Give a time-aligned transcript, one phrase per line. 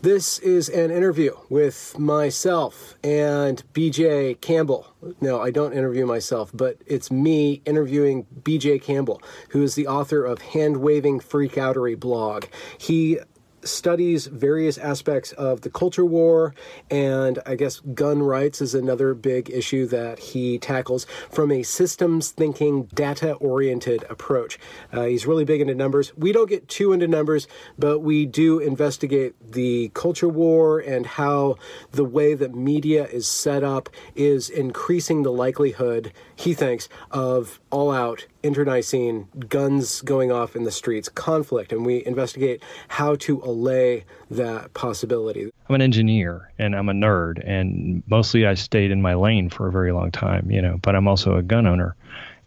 [0.00, 4.86] This is an interview with myself and BJ Campbell.
[5.20, 10.24] No, I don't interview myself, but it's me interviewing BJ Campbell, who is the author
[10.24, 12.44] of Hand Waving Freakoutery blog.
[12.78, 13.18] He
[13.68, 16.54] studies various aspects of the culture war,
[16.90, 22.30] and I guess gun rights is another big issue that he tackles from a systems
[22.30, 24.58] thinking, data oriented approach.
[24.92, 26.16] Uh, he's really big into numbers.
[26.16, 27.46] We don't get too into numbers,
[27.78, 31.56] but we do investigate the culture war and how
[31.92, 37.90] the way that media is set up is increasing the likelihood, he thinks, of all
[37.90, 44.04] out internecine guns going off in the streets, conflict, and we investigate how to allay
[44.30, 45.50] that possibility.
[45.68, 49.66] I'm an engineer and I'm a nerd, and mostly I stayed in my lane for
[49.66, 51.96] a very long time, you know, but I'm also a gun owner.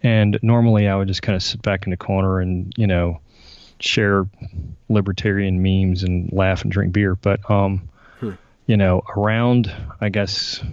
[0.04, 3.20] And normally I would just kind of sit back in the corner and, you know,
[3.80, 4.28] share
[4.90, 7.16] libertarian memes and laugh and drink beer.
[7.16, 7.90] But, um,
[8.20, 8.32] hmm.
[8.66, 10.64] you know, around, I guess,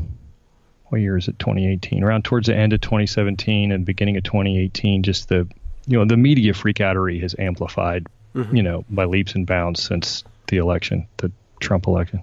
[0.87, 5.03] what year is it 2018 around towards the end of 2017 and beginning of 2018
[5.03, 5.47] just the
[5.87, 8.55] you know the media freakoutery has amplified mm-hmm.
[8.55, 12.23] you know by leaps and bounds since the election the trump election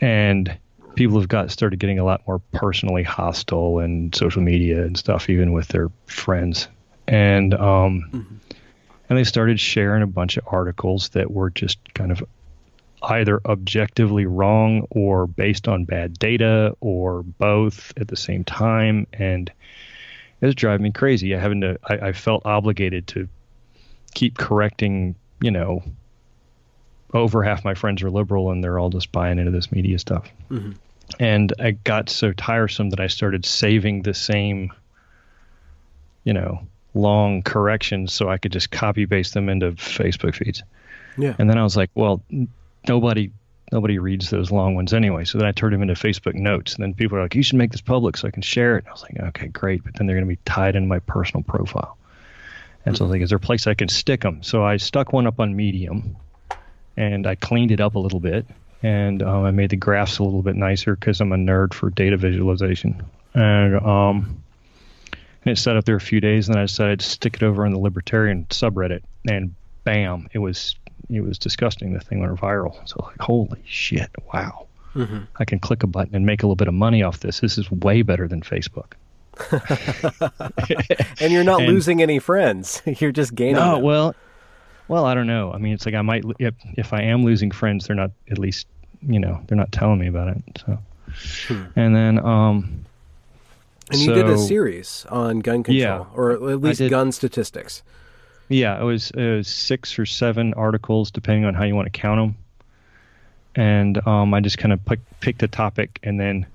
[0.00, 0.56] and
[0.94, 5.28] people have got started getting a lot more personally hostile and social media and stuff
[5.28, 6.68] even with their friends
[7.08, 8.34] and um mm-hmm.
[9.08, 12.22] and they started sharing a bunch of articles that were just kind of
[13.10, 19.06] either objectively wrong or based on bad data or both at the same time.
[19.12, 19.50] And
[20.40, 21.34] it was driving me crazy.
[21.34, 23.28] I having to, I, I felt obligated to
[24.14, 25.82] keep correcting, you know,
[27.12, 30.28] over half my friends are liberal and they're all just buying into this media stuff.
[30.50, 30.72] Mm-hmm.
[31.20, 34.72] And I got so tiresome that I started saving the same,
[36.24, 40.62] you know, long corrections so I could just copy paste them into Facebook feeds.
[41.18, 41.34] Yeah.
[41.38, 42.22] And then I was like, well,
[42.88, 43.30] nobody
[43.72, 45.24] nobody reads those long ones anyway.
[45.24, 47.58] So then I turned them into Facebook notes, and then people are like, "You should
[47.58, 49.94] make this public so I can share it." And I was like, "Okay, great," but
[49.94, 51.96] then they're going to be tied in my personal profile.
[52.84, 54.76] And so I was like, "Is there a place I can stick them?" So I
[54.76, 56.16] stuck one up on Medium,
[56.96, 58.46] and I cleaned it up a little bit,
[58.82, 61.90] and um, I made the graphs a little bit nicer because I'm a nerd for
[61.90, 63.02] data visualization,
[63.32, 64.42] and um,
[65.44, 67.42] and it sat up there a few days, and then I decided to stick it
[67.42, 70.76] over on the Libertarian subreddit, and bam, it was
[71.10, 71.92] it was disgusting.
[71.92, 72.86] The thing went viral.
[72.88, 74.10] So like, holy shit!
[74.32, 74.66] Wow.
[74.94, 75.20] Mm-hmm.
[75.36, 77.40] I can click a button and make a little bit of money off this.
[77.40, 78.92] This is way better than Facebook.
[81.20, 82.82] and you're not and, losing any friends.
[83.00, 83.56] You're just gaining.
[83.56, 83.82] No, them.
[83.82, 84.14] well,
[84.88, 85.52] well, I don't know.
[85.52, 88.38] I mean, it's like I might if, if I am losing friends, they're not at
[88.38, 88.66] least
[89.02, 90.42] you know they're not telling me about it.
[90.64, 90.78] So,
[91.48, 91.64] hmm.
[91.76, 92.84] and then um,
[93.90, 97.82] and you did a series on gun control, yeah, or at least gun statistics.
[98.48, 101.98] Yeah, it was, it was six or seven articles, depending on how you want to
[101.98, 102.36] count them.
[103.54, 106.46] And um, I just kind of pick, picked a topic and then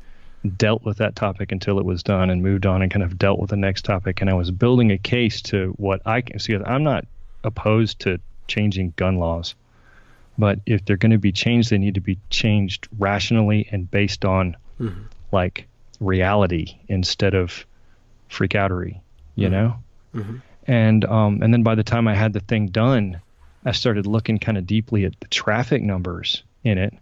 [0.58, 3.40] dealt with that topic until it was done and moved on and kind of dealt
[3.40, 4.22] with the next topic.
[4.22, 6.56] And I was building a case to what I can see.
[6.56, 7.06] I'm not
[7.44, 9.56] opposed to changing gun laws,
[10.38, 14.24] but if they're going to be changed, they need to be changed rationally and based
[14.24, 15.02] on mm-hmm.
[15.32, 15.68] like
[16.00, 17.66] reality instead of
[18.30, 19.00] freakoutery,
[19.36, 19.52] you mm-hmm.
[19.52, 19.76] know?
[20.16, 20.38] Mm-hmm
[20.70, 23.20] and um, and then by the time I had the thing done,
[23.66, 26.94] I started looking kind of deeply at the traffic numbers in it,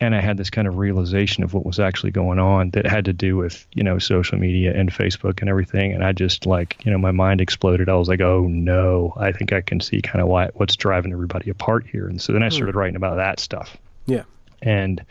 [0.00, 3.04] and I had this kind of realization of what was actually going on that had
[3.06, 5.92] to do with you know social media and Facebook and everything.
[5.92, 7.88] And I just like you know my mind exploded.
[7.88, 11.12] I was like, oh no, I think I can see kind of why what's driving
[11.12, 12.08] everybody apart here.
[12.08, 12.54] And so then I hmm.
[12.54, 13.76] started writing about that stuff.
[14.06, 14.24] Yeah,
[14.62, 15.04] and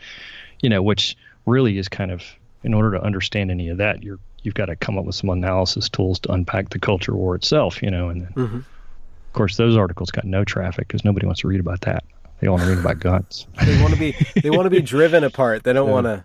[0.60, 1.16] you know which
[1.46, 2.22] really is kind of
[2.62, 5.30] in order to understand any of that, you're you've got to come up with some
[5.30, 8.08] analysis tools to unpack the culture war itself, you know.
[8.08, 8.56] And then, mm-hmm.
[8.56, 12.04] of course, those articles got no traffic because nobody wants to read about that.
[12.40, 13.46] They want to read about guns.
[13.64, 15.64] they want to be they want to be driven apart.
[15.64, 15.92] They don't yeah.
[15.92, 16.24] want to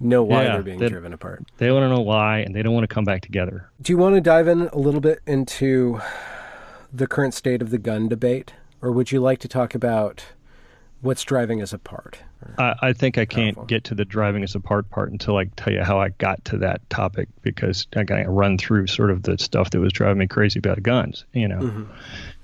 [0.00, 1.44] know why yeah, they're being they, driven apart.
[1.58, 3.70] They want to know why, and they don't want to come back together.
[3.80, 6.00] Do you want to dive in a little bit into
[6.92, 8.52] the current state of the gun debate,
[8.82, 10.24] or would you like to talk about
[11.00, 12.18] what's driving us apart?
[12.58, 13.66] I, I, think I can't powerful.
[13.66, 16.58] get to the driving us apart part until I tell you how I got to
[16.58, 20.18] that topic because I got to run through sort of the stuff that was driving
[20.18, 21.84] me crazy about guns, you know, mm-hmm.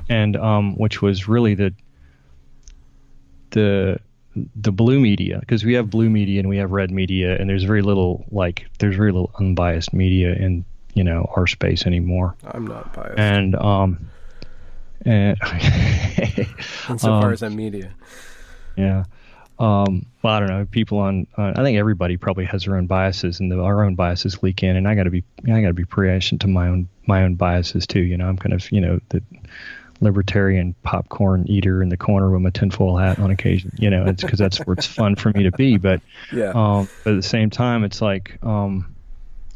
[0.09, 1.75] and um, which was really the
[3.51, 3.99] the
[4.55, 7.65] the blue media because we have blue media and we have red media and there's
[7.65, 10.65] very little like there's very little unbiased media in
[10.95, 13.19] you know our space anymore I'm not biased.
[13.19, 14.11] and um
[15.05, 15.37] and
[16.89, 17.93] Insofar um, as I'm media.
[18.77, 19.05] yeah
[19.59, 22.87] um well i don't know people on, on i think everybody probably has their own
[22.87, 25.69] biases and the, our own biases leak in and i got to be i got
[25.69, 28.71] to be prescient to my own my own biases too you know i'm kind of
[28.73, 29.23] you know the
[30.01, 34.23] libertarian popcorn eater in the corner with my tinfoil hat on occasion you know it's
[34.23, 36.01] because that's where it's fun for me to be but
[36.33, 36.53] Yeah.
[36.55, 38.95] um, but at the same time, it's like, um,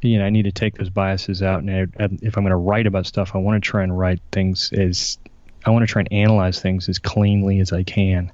[0.02, 1.60] you know, I need to take those biases out.
[1.62, 1.86] And I,
[2.20, 5.18] if I'm going to write about stuff, I want to try and write things as,
[5.64, 8.32] I want to try and analyze things as cleanly as I can.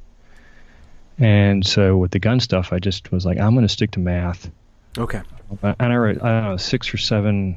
[1.18, 4.00] And so with the gun stuff, I just was like, I'm going to stick to
[4.00, 4.50] math.
[4.98, 5.20] okay.
[5.62, 7.56] And I wrote, I don't know, six or seven,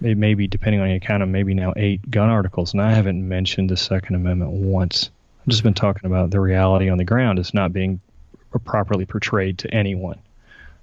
[0.00, 2.72] may- be depending on your count, of maybe now eight gun articles.
[2.72, 5.10] And I haven't mentioned the Second Amendment once.
[5.42, 8.00] I've just been talking about the reality on the ground is not being
[8.64, 10.18] properly portrayed to anyone,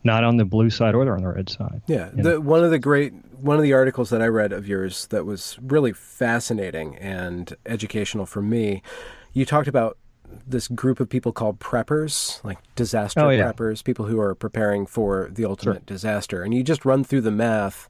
[0.03, 1.81] not on the blue side or on the red side.
[1.87, 5.07] Yeah, the, one of the great one of the articles that I read of yours
[5.07, 8.81] that was really fascinating and educational for me.
[9.33, 9.97] You talked about
[10.47, 13.51] this group of people called preppers, like disaster Oh, yeah.
[13.51, 17.31] preppers, people who are preparing for the ultimate disaster, and you just run through the
[17.31, 17.89] math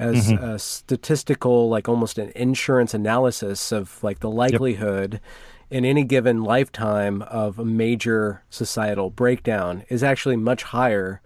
[0.00, 0.42] as Mm-hmm.
[0.44, 5.20] a statistical, like almost an insurance analysis of like the likelihood
[5.70, 11.20] in any given lifetime of a major societal breakdown is actually much higher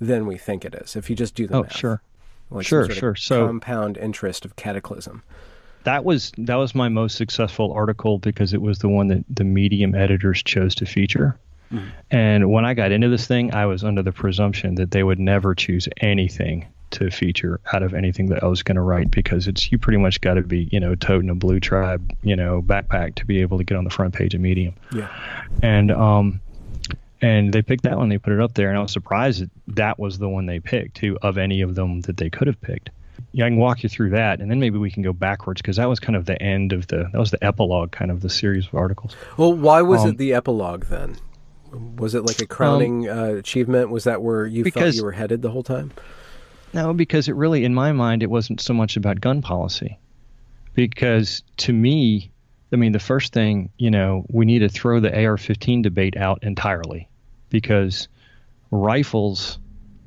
[0.00, 0.94] than we think it is.
[0.94, 2.02] If you just do the Oh, math sure.
[2.50, 3.14] like Sure, sure.
[3.16, 5.22] So- compound interest of cataclysm.
[5.84, 9.42] That was that was my most successful article because it was the one that the
[9.42, 11.36] medium editors chose to feature.
[12.10, 15.18] And when I got into this thing, I was under the presumption that they would
[15.18, 19.46] never choose anything to feature out of anything that I was going to write because
[19.48, 22.62] it's you pretty much got to be you know toting a blue tribe you know
[22.62, 24.74] backpack to be able to get on the front page of Medium.
[24.94, 25.08] Yeah.
[25.62, 26.40] and um
[27.20, 29.50] and they picked that one they put it up there and i was surprised that
[29.68, 32.60] that was the one they picked too of any of them that they could have
[32.60, 32.90] picked
[33.32, 35.76] yeah i can walk you through that and then maybe we can go backwards because
[35.76, 38.28] that was kind of the end of the that was the epilogue kind of the
[38.30, 41.16] series of articles Well, why was Um, it the epilogue then?
[41.96, 43.88] Was it like a crowning uh, achievement?
[43.90, 45.90] Was that where you felt you were headed the whole time?
[46.72, 49.98] No because it really in my mind it wasn't so much about gun policy.
[50.74, 52.30] Because to me
[52.72, 56.42] i mean the first thing you know we need to throw the ar-15 debate out
[56.42, 57.08] entirely.
[57.50, 58.08] Because
[58.70, 59.58] rifles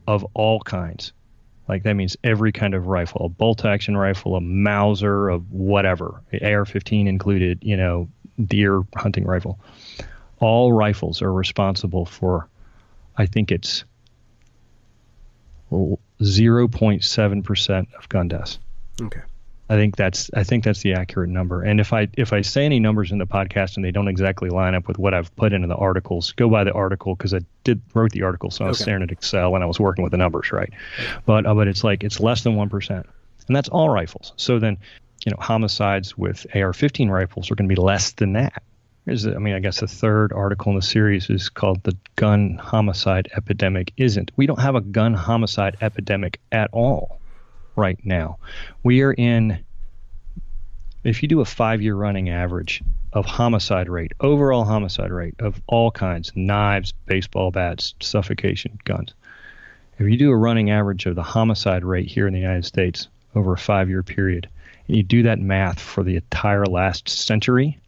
[0.08, 1.14] of all kinds
[1.68, 6.22] like that means every kind of rifle a bolt action rifle a mauser a whatever
[6.34, 8.08] ar-15 included you know
[8.46, 9.60] deer hunting rifle
[10.40, 12.48] all rifles are responsible for
[13.18, 13.84] i think it's
[16.22, 18.60] 0.7% of gun deaths
[19.02, 19.22] Okay.
[19.68, 21.64] I think that's I think that's the accurate number.
[21.64, 24.50] And if I if I say any numbers in the podcast and they don't exactly
[24.52, 27.40] line up with what I've put into the articles, go by the article because I
[27.64, 28.84] did wrote the article, so I was Okay.
[28.84, 30.72] staring at Excel and I was working with the numbers, right?
[31.26, 33.08] But uh, but it's like it's less than one percent,
[33.48, 34.34] and that's all rifles.
[34.38, 34.78] So then,
[35.26, 38.62] you know, homicides with AR-15 rifles are going to be less than that.
[39.06, 42.58] There's, I mean, I guess the third article in the series is called "The Gun
[42.58, 47.20] Homicide Epidemic Isn't." We don't have a gun homicide epidemic at all
[47.76, 48.40] right now.
[48.82, 49.60] We are in,
[51.04, 52.82] if you do a five year running average
[53.14, 59.14] of homicide rate, overall homicide rate of all kinds knives, baseball bats, suffocation, guns.
[60.00, 63.08] If you do a running average of the homicide rate here in the United States
[63.36, 64.50] over a five year period,
[64.88, 67.80] and you do that math for the entire last century,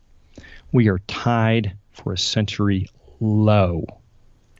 [0.71, 3.85] we are tied for a century low.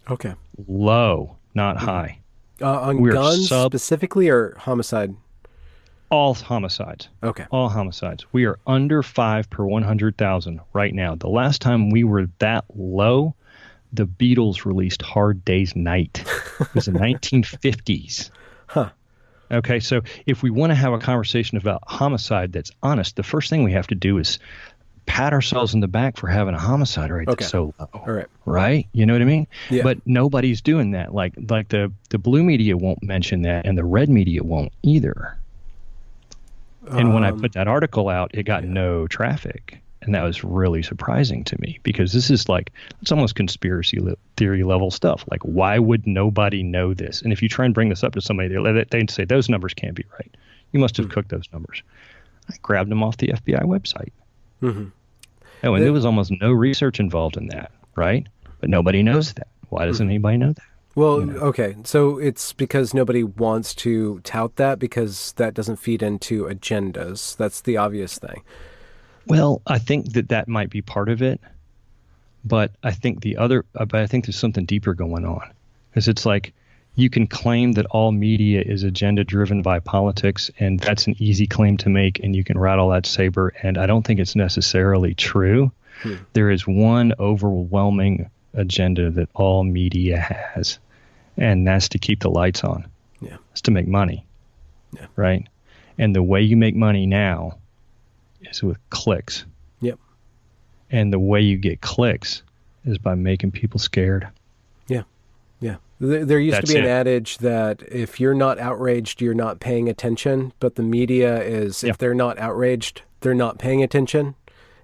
[0.10, 0.34] Okay.
[0.68, 2.20] Low, not high.
[2.62, 5.14] Uh, on We're guns sub- specifically or homicide?
[6.10, 7.10] All homicides.
[7.22, 7.46] Okay.
[7.52, 8.26] all homicides.
[8.32, 11.16] We are under five per 100,000 right now.
[11.16, 13.36] The last time we were that low,
[13.92, 16.24] the Beatles released Hard Day's Night.
[16.60, 18.32] It was the 1950s.
[18.68, 18.90] Huh.
[19.52, 23.50] Okay, so if we want to have a conversation about homicide that's honest, the first
[23.50, 24.40] thing we have to do is
[25.08, 27.38] pat ourselves in the back for having a homicide rate Okay.
[27.44, 28.28] that's so low All right.
[28.46, 28.88] right?
[28.94, 29.48] You know what I mean?
[29.72, 29.82] Yeah.
[29.84, 31.14] But nobody's doing that.
[31.16, 35.38] Like like the the blue media won't mention that, and the red media won't either.
[36.92, 40.42] And when I Um, put that article out, it got no traffic, and that was
[40.44, 42.72] really surprising to me because this is like
[43.02, 45.26] it's almost conspiracy le- theory level stuff.
[45.30, 47.22] Like, why would nobody know this?
[47.22, 49.74] And if you try and bring this up to somebody, they they'd say those numbers
[49.74, 50.34] can't be right.
[50.72, 51.82] You must have cooked those numbers.
[52.50, 54.12] I grabbed them off the FBI website.
[54.62, 54.92] Mhm.
[55.64, 58.28] Oh, and The- there was almost no research involved in that, right?
[58.60, 59.48] But nobody knows that.
[59.70, 60.64] Why doesn't anybody know that?
[60.96, 61.76] Well, okay.
[61.84, 67.38] So it's because nobody wants to tout that because that doesn't feed into agendas.
[67.38, 68.42] That's the obvious thing.
[69.28, 71.40] Well, I think that that might be part of it.
[72.46, 75.42] But I think the other, uh, but I think there's something deeper going on,
[75.90, 76.54] because it's like
[76.98, 81.46] you can claim that all media is agenda driven by politics, and that's an easy
[81.46, 83.54] claim to make, and you can rattle that saber.
[83.62, 85.72] And I don't think it's necessarily true.
[86.02, 86.16] Hmm.
[86.34, 90.80] There is one overwhelming agenda that all media has,
[91.38, 92.88] and that's to keep the lights on.
[93.22, 93.38] Yeah.
[93.52, 94.26] It's to make money.
[94.94, 95.06] Yeah.
[95.16, 95.48] Right.
[96.00, 97.60] And the way you make money now
[98.42, 99.46] is with clicks.
[99.82, 100.00] Yep.
[100.90, 102.42] And the way you get clicks
[102.86, 104.28] is by making people scared.
[106.00, 106.90] There used That's to be an it.
[106.90, 110.54] adage that if you're not outraged, you're not paying attention.
[110.60, 114.36] But the media is, if they're not outraged, they're not paying attention.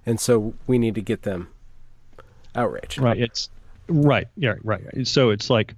[0.05, 1.50] And so we need to get them
[2.55, 2.98] outraged.
[2.98, 3.20] Right.
[3.20, 3.50] It's
[3.88, 4.27] right.
[4.36, 4.55] Yeah.
[4.63, 4.82] Right.
[5.03, 5.75] So it's like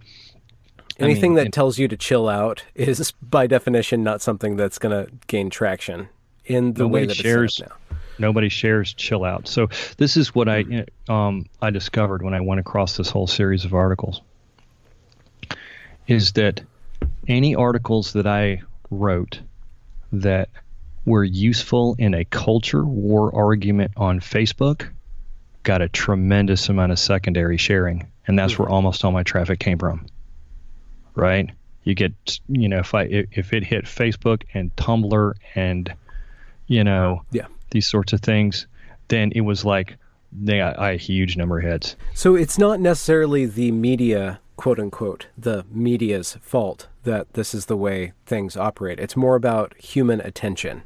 [1.00, 4.80] anything I mean, that tells you to chill out is by definition not something that's
[4.80, 6.08] going to gain traction
[6.46, 7.76] in the way that shares, it's now.
[8.20, 9.50] Nobody shares chill out.
[9.50, 11.12] So this is what I hmm.
[11.12, 14.22] um, I discovered when I went across this whole series of articles
[16.08, 16.62] is that
[17.28, 19.40] any articles that I wrote
[20.12, 20.50] that
[21.06, 24.90] were useful in a culture war argument on Facebook
[25.64, 28.64] got a tremendous amount of secondary sharing, and that's hmm.
[28.64, 30.06] where almost all my traffic came from.
[31.16, 31.50] Right?
[31.84, 32.14] You get,
[32.48, 35.94] you know, if I if it hit Facebook and Tumblr and,
[36.68, 38.68] you know, yeah, these sorts of things,
[39.08, 39.98] then it was like
[40.32, 41.96] they got a huge number of hits.
[42.14, 47.78] So it's not necessarily the media quote unquote, the media's fault that this is the
[47.78, 49.00] way things operate.
[49.00, 50.84] It's more about human attention.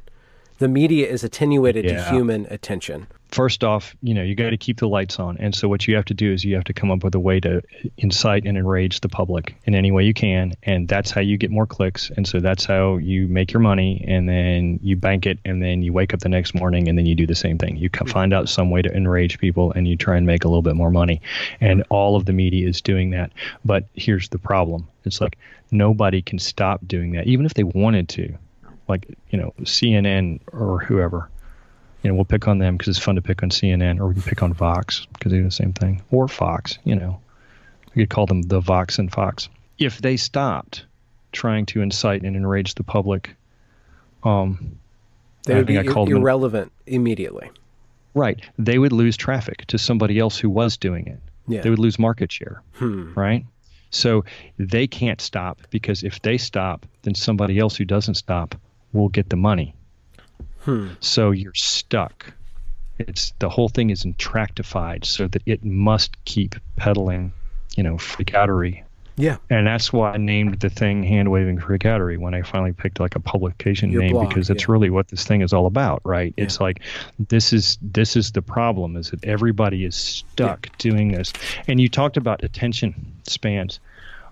[0.60, 2.04] The media is attenuated yeah.
[2.04, 5.36] to human attention first off, you know, you got to keep the lights on.
[5.38, 7.20] And so what you have to do is you have to come up with a
[7.20, 7.62] way to
[7.98, 10.54] incite and enrage the public in any way you can.
[10.62, 12.10] And that's how you get more clicks.
[12.16, 15.82] And so that's how you make your money and then you bank it and then
[15.82, 17.76] you wake up the next morning and then you do the same thing.
[17.76, 18.08] You mm-hmm.
[18.08, 20.76] find out some way to enrage people and you try and make a little bit
[20.76, 21.20] more money.
[21.60, 23.32] And all of the media is doing that.
[23.64, 24.88] But here's the problem.
[25.04, 25.38] It's like
[25.70, 28.34] nobody can stop doing that, even if they wanted to.
[28.90, 31.30] Like, you know, CNN or whoever
[32.02, 34.14] you know, we'll pick on them because it's fun to pick on CNN, or we
[34.14, 36.78] can pick on Vox because they do the same thing, or Fox.
[36.84, 37.20] You know,
[37.94, 39.48] we could call them the Vox and Fox.
[39.78, 40.86] If they stopped
[41.32, 43.34] trying to incite and enrage the public,
[44.24, 44.78] um,
[45.44, 47.50] they would be irrelevant them, immediately.
[48.14, 51.20] Right, they would lose traffic to somebody else who was doing it.
[51.46, 51.60] Yeah.
[51.60, 52.62] They would lose market share.
[52.74, 53.12] Hmm.
[53.14, 53.44] Right.
[53.90, 54.24] So
[54.58, 58.54] they can't stop because if they stop, then somebody else who doesn't stop
[58.92, 59.74] will get the money.
[60.60, 60.88] Hmm.
[61.00, 62.32] So you're stuck.
[62.98, 67.32] It's the whole thing is intractified so that it must keep peddling,
[67.76, 68.82] you know, freakoutery.
[69.16, 69.36] Yeah.
[69.48, 73.16] And that's why I named the thing hand waving freakoutery when I finally picked like
[73.16, 74.72] a publication Your name blog, because it's yeah.
[74.72, 76.32] really what this thing is all about, right?
[76.36, 76.44] Yeah.
[76.44, 76.80] It's like
[77.18, 80.72] this is this is the problem is that everybody is stuck yeah.
[80.78, 81.32] doing this.
[81.68, 83.80] And you talked about attention spans.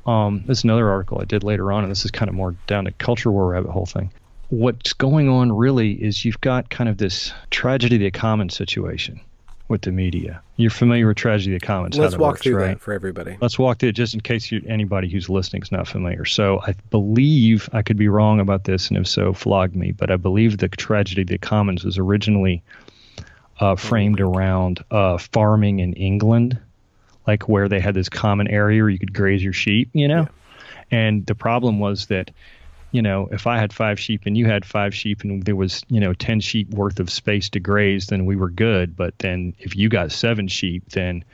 [0.06, 2.54] Um, this is another article I did later on, and this is kind of more
[2.66, 4.10] down to culture war rabbit hole thing
[4.48, 9.20] what's going on really is you've got kind of this tragedy of the commons situation
[9.68, 10.40] with the media.
[10.56, 11.98] You're familiar with tragedy of the commons.
[11.98, 12.68] Let's walk works, through right?
[12.68, 13.36] that for everybody.
[13.40, 16.24] Let's walk through it just in case you, anybody who's listening is not familiar.
[16.24, 19.92] So I believe I could be wrong about this, and if so, flog me.
[19.92, 22.62] But I believe the tragedy of the commons was originally
[23.60, 26.58] uh, framed around uh, farming in England,
[27.26, 29.90] like where they had this common area where you could graze your sheep.
[29.92, 30.98] You know, yeah.
[30.98, 32.30] and the problem was that
[32.90, 35.82] you know, if I had five sheep and you had five sheep and there was,
[35.88, 38.96] you know, 10 sheep worth of space to graze, then we were good.
[38.96, 41.24] But then if you got seven sheep, then,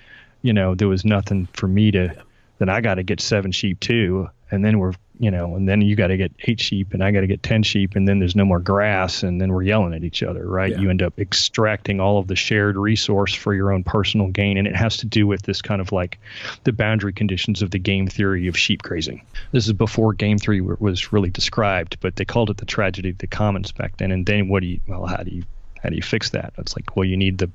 [0.43, 2.17] you know, there was nothing for me to,
[2.59, 4.29] then I got to get seven sheep too.
[4.51, 7.13] And then we're you know, and then you got to get eight sheep and I
[7.13, 9.95] got to get 10 sheep and then there's no more grass and then we're yelling
[9.95, 10.73] at each other, right?
[10.73, 10.81] Yeah.
[10.81, 14.59] You end up extracting all of the shared resource for your own personal gain.
[14.59, 16.19] And it has to do with this kind of like
[16.65, 19.25] the boundary conditions of the game theory of sheep grazing.
[19.53, 23.19] This is before game theory was really described, but they called it the tragedy of
[23.19, 24.11] the commons back then.
[24.11, 25.45] And then what do you, well, how do you,
[25.81, 26.55] how do you fix that?
[26.59, 27.51] It's like, well, you need the,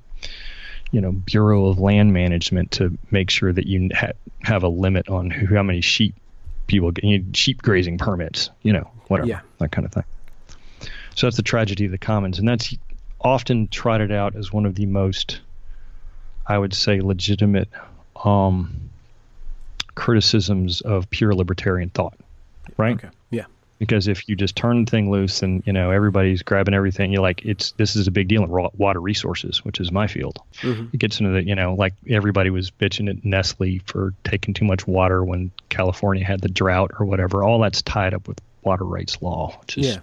[0.91, 4.13] you know, Bureau of Land Management to make sure that you ha-
[4.43, 6.15] have a limit on who, how many sheep
[6.69, 9.41] people get you know, sheep grazing permits, you know, whatever, yeah.
[9.57, 10.05] that kind of thing.
[11.15, 12.73] So that's the tragedy of the commons, and that's
[13.19, 15.41] often trotted out as one of the most,
[16.47, 17.67] I would say, legitimate
[18.23, 18.89] um,
[19.95, 22.17] criticisms of pure libertarian thought,
[22.77, 22.95] right?
[22.95, 23.09] Okay.
[23.79, 27.21] Because if you just turn the thing loose and you know everybody's grabbing everything you're
[27.21, 30.37] like it's this is a big deal in raw water resources which is my field
[30.61, 30.87] mm-hmm.
[30.93, 34.65] it gets into the you know like everybody was bitching at nestle for taking too
[34.65, 38.83] much water when california had the drought or whatever all that's tied up with water
[38.83, 39.99] rights law which is yeah.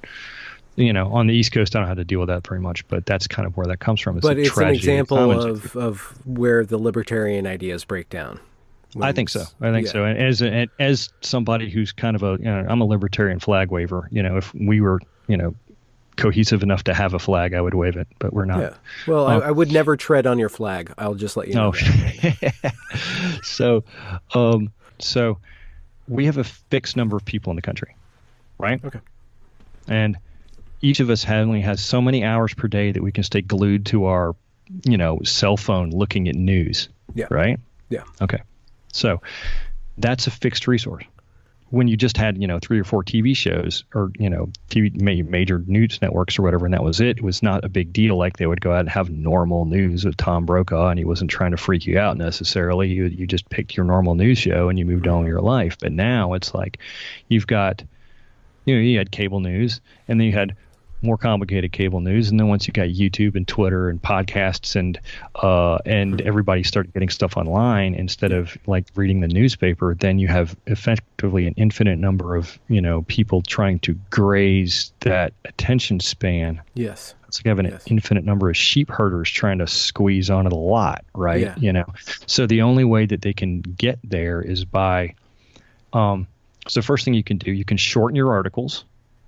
[0.77, 2.87] you know, on the East Coast, I don't have to deal with that very much,
[2.89, 4.19] but that's kind of where that comes from.
[4.19, 8.41] It's but it's an example of, of where the libertarian ideas break down.
[9.01, 9.45] I think so.
[9.61, 9.93] I think yeah.
[9.93, 10.05] so.
[10.05, 10.43] And as
[10.79, 14.09] as somebody who's kind of a, you know, I'm a libertarian flag waver.
[14.11, 15.55] You know, if we were, you know,
[16.17, 18.61] cohesive enough to have a flag, I would wave it, but we're not.
[18.61, 18.75] Yeah.
[19.07, 20.93] Well, um, I, I, would never tread on your flag.
[20.99, 21.73] I'll just let you know.
[21.75, 22.51] Oh.
[23.43, 23.85] so,
[24.35, 25.39] um, so
[26.09, 27.95] we have a fixed number of people in the country,
[28.59, 28.83] right?
[28.85, 29.01] Okay.
[29.89, 30.17] And
[30.81, 33.87] each of us only has so many hours per day that we can stay glued
[33.87, 34.35] to our,
[34.85, 36.89] you know, cell phone looking at news.
[37.15, 37.27] Yeah.
[37.31, 37.59] Right.
[37.89, 38.05] Yeah.
[38.21, 38.41] Okay.
[38.93, 39.21] So
[39.99, 41.05] that's a fixed resource.
[41.71, 45.29] When you just had, you know, three or four TV shows or, you know, TV
[45.29, 48.17] major news networks or whatever, and that was it, it was not a big deal.
[48.17, 51.31] Like they would go out and have normal news with Tom Brokaw, and he wasn't
[51.31, 52.89] trying to freak you out necessarily.
[52.89, 55.77] You, you just picked your normal news show and you moved on with your life.
[55.81, 56.79] But now it's like
[57.29, 57.83] you've got,
[58.65, 60.55] you know, you had cable news and then you had
[61.07, 65.01] more complicated cable news, and then once you got YouTube and Twitter and podcasts and
[65.37, 70.29] uh, and everybody started getting stuff online instead of like reading the newspaper, then you
[70.29, 76.61] have effectively an infinite number of you know people trying to graze that attention span.
[76.75, 77.87] Yes, it's like having yes.
[77.87, 81.41] an infinite number of sheep herders trying to squeeze onto the lot, right?
[81.41, 81.55] Yeah.
[81.59, 81.87] You know,
[82.27, 85.15] so the only way that they can get there is by,
[85.93, 86.27] um,
[86.69, 88.85] so first thing you can do, you can shorten your articles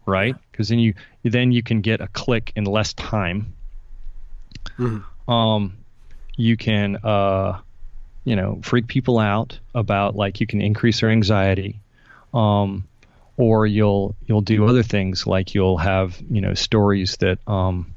[0.09, 0.35] right?
[0.51, 3.55] Because then you then you can get a click in less time.
[4.79, 5.31] Mm-hmm.
[5.31, 5.77] Um,
[6.37, 7.61] you can uh,
[8.25, 11.79] you know freak people out about like you can increase their anxiety,
[12.35, 12.89] um,
[13.37, 17.95] or you'll you'll do other things like you'll have you know stories that um,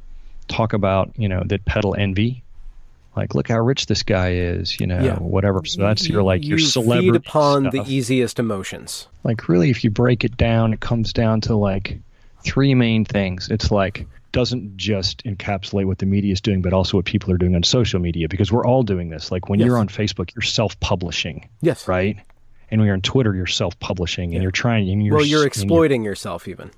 [0.47, 2.43] talk about you know that peddle envy.
[3.15, 5.17] Like, look how rich this guy is, you know, yeah.
[5.17, 5.65] whatever.
[5.65, 7.11] So that's your like you your celebrity.
[7.11, 7.73] Feed upon stuff.
[7.85, 11.99] the easiest emotions like really if you break it down it comes down to like
[12.43, 16.97] three main things it's like doesn't just encapsulate what the media is doing but also
[16.97, 19.67] what people are doing on social media because we're all doing this like when yes.
[19.67, 22.17] you're on facebook you're self-publishing yes right
[22.69, 24.37] and when you're on twitter you're self-publishing yeah.
[24.37, 26.71] and you're trying and you're well you're exploiting you're, yourself even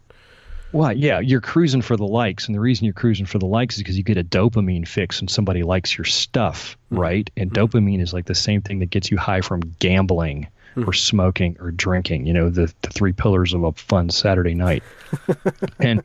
[0.74, 3.76] well, yeah, you're cruising for the likes, and the reason you're cruising for the likes
[3.76, 7.02] is because you get a dopamine fix when somebody likes your stuff, mm-hmm.
[7.02, 7.30] right?
[7.38, 7.78] And mm-hmm.
[7.78, 10.88] dopamine is like the same thing that gets you high from gambling mm.
[10.88, 14.84] or smoking or drinking, you know, the, the three pillars of a fun Saturday night.
[15.80, 16.04] and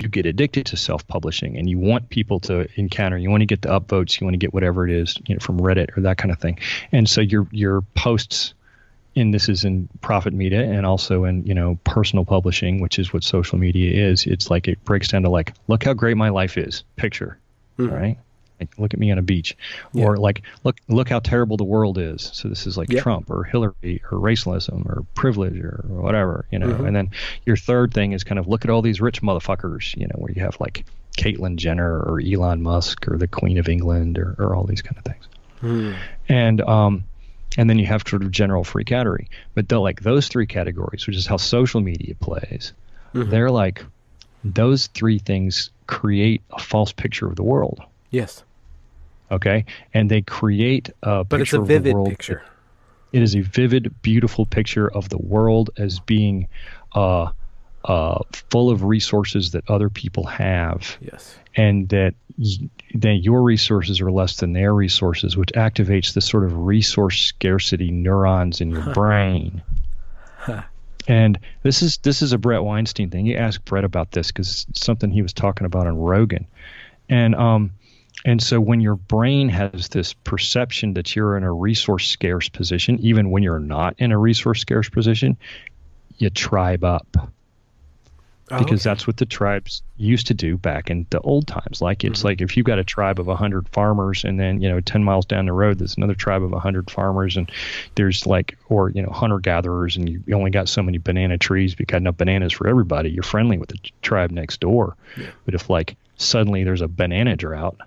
[0.00, 3.46] you get addicted to self publishing and you want people to encounter, you want to
[3.46, 6.02] get the upvotes, you want to get whatever it is, you know, from Reddit or
[6.02, 6.58] that kind of thing.
[6.92, 8.54] And so your your posts
[9.16, 13.12] and this is in profit media and also in you know personal publishing which is
[13.12, 16.28] what social media is it's like it breaks down to like look how great my
[16.28, 17.38] life is picture
[17.78, 17.90] mm.
[17.90, 18.18] right
[18.60, 19.56] like, look at me on a beach,
[19.92, 20.04] yeah.
[20.04, 22.30] or like look look how terrible the world is.
[22.32, 23.00] So this is like yeah.
[23.00, 26.68] Trump or Hillary or racism or privilege or, or whatever, you know.
[26.68, 26.86] Mm-hmm.
[26.86, 27.10] And then
[27.46, 30.32] your third thing is kind of look at all these rich motherfuckers, you know, where
[30.32, 30.84] you have like
[31.16, 34.96] Caitlyn Jenner or Elon Musk or the Queen of England or, or all these kind
[34.98, 35.28] of things.
[35.62, 35.96] Mm.
[36.28, 37.04] And um,
[37.56, 39.28] and then you have sort of general free category.
[39.54, 42.72] But though like those three categories, which is how social media plays,
[43.14, 43.30] mm-hmm.
[43.30, 43.84] they're like
[44.44, 47.82] those three things create a false picture of the world.
[48.10, 48.44] Yes.
[49.30, 52.08] Okay, and they create a but picture But it's a vivid of the world.
[52.10, 52.42] picture.
[53.12, 56.48] It is a vivid, beautiful picture of the world as being
[56.94, 57.30] uh,
[57.84, 58.18] uh,
[58.50, 60.96] full of resources that other people have.
[61.00, 66.20] Yes, and that y- that your resources are less than their resources, which activates the
[66.20, 69.62] sort of resource scarcity neurons in your brain.
[71.06, 73.26] And this is this is a Brett Weinstein thing.
[73.26, 76.46] You ask Brett about this because it's something he was talking about on Rogan,
[77.10, 77.72] and um,
[78.24, 82.98] and so when your brain has this perception that you're in a resource scarce position,
[83.00, 85.36] even when you're not in a resource scarce position,
[86.16, 87.33] you tribe up.
[88.50, 88.90] Oh, because okay.
[88.90, 91.80] that's what the tribes used to do back in the old times.
[91.80, 92.28] Like it's mm-hmm.
[92.28, 95.24] like if you've got a tribe of 100 farmers and then, you know, 10 miles
[95.24, 97.50] down the road, there's another tribe of 100 farmers and
[97.94, 101.74] there's like, or, you know, hunter gatherers and you only got so many banana trees
[101.78, 103.10] you got enough bananas for everybody.
[103.10, 104.96] You're friendly with the tribe next door.
[105.16, 105.30] Yeah.
[105.46, 107.78] But if like suddenly there's a banana drought,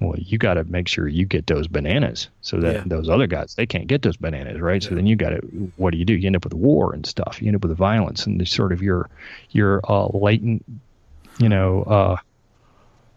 [0.00, 2.82] well, you got to make sure you get those bananas so that yeah.
[2.86, 4.82] those other guys they can't get those bananas, right?
[4.82, 4.88] Yeah.
[4.88, 5.38] So then you got to
[5.76, 6.14] what do you do?
[6.14, 7.40] You end up with war and stuff.
[7.40, 9.08] You end up with violence and sort of your
[9.50, 10.64] your uh, latent,
[11.38, 12.16] you know, uh,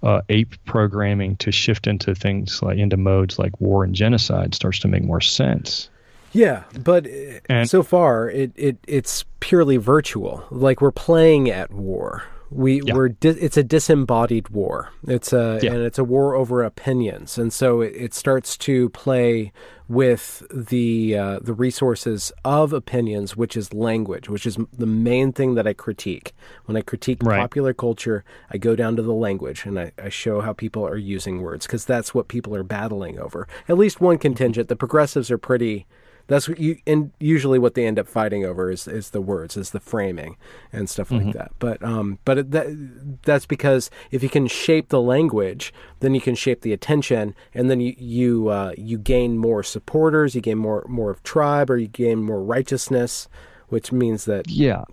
[0.04, 4.80] uh, ape programming to shift into things like into modes like war and genocide starts
[4.80, 5.90] to make more sense.
[6.34, 10.46] Yeah, but uh, and, so far it, it it's purely virtual.
[10.52, 12.94] Like we're playing at war We Yeah.
[12.96, 14.90] we're di- it's a disembodied war.
[15.06, 15.74] It's a Yeah.
[15.74, 19.52] and it's a war over opinions, and so it, it starts to play
[19.90, 25.56] with the uh, the resources of opinions, which is language, which is the main thing
[25.56, 26.34] that I critique.
[26.66, 27.40] When I critique Right.
[27.40, 30.98] popular culture, I go down to the language and I, I show how people are
[30.98, 33.48] using words because that's what people are battling over.
[33.68, 34.70] At least one contingent.
[34.70, 35.86] The progressives are pretty.
[36.28, 39.56] That's what you and usually what they end up fighting over is, is the words,
[39.56, 40.38] is the framing
[40.74, 41.52] and stuff like that.
[41.60, 46.22] But um, but it, that that's because if you can shape the language, then you
[46.22, 50.58] can shape the attention, and then you you uh, you gain more supporters, you gain
[50.58, 53.30] more more of tribe, or you gain more righteousness,
[53.70, 54.84] which means that Yeah,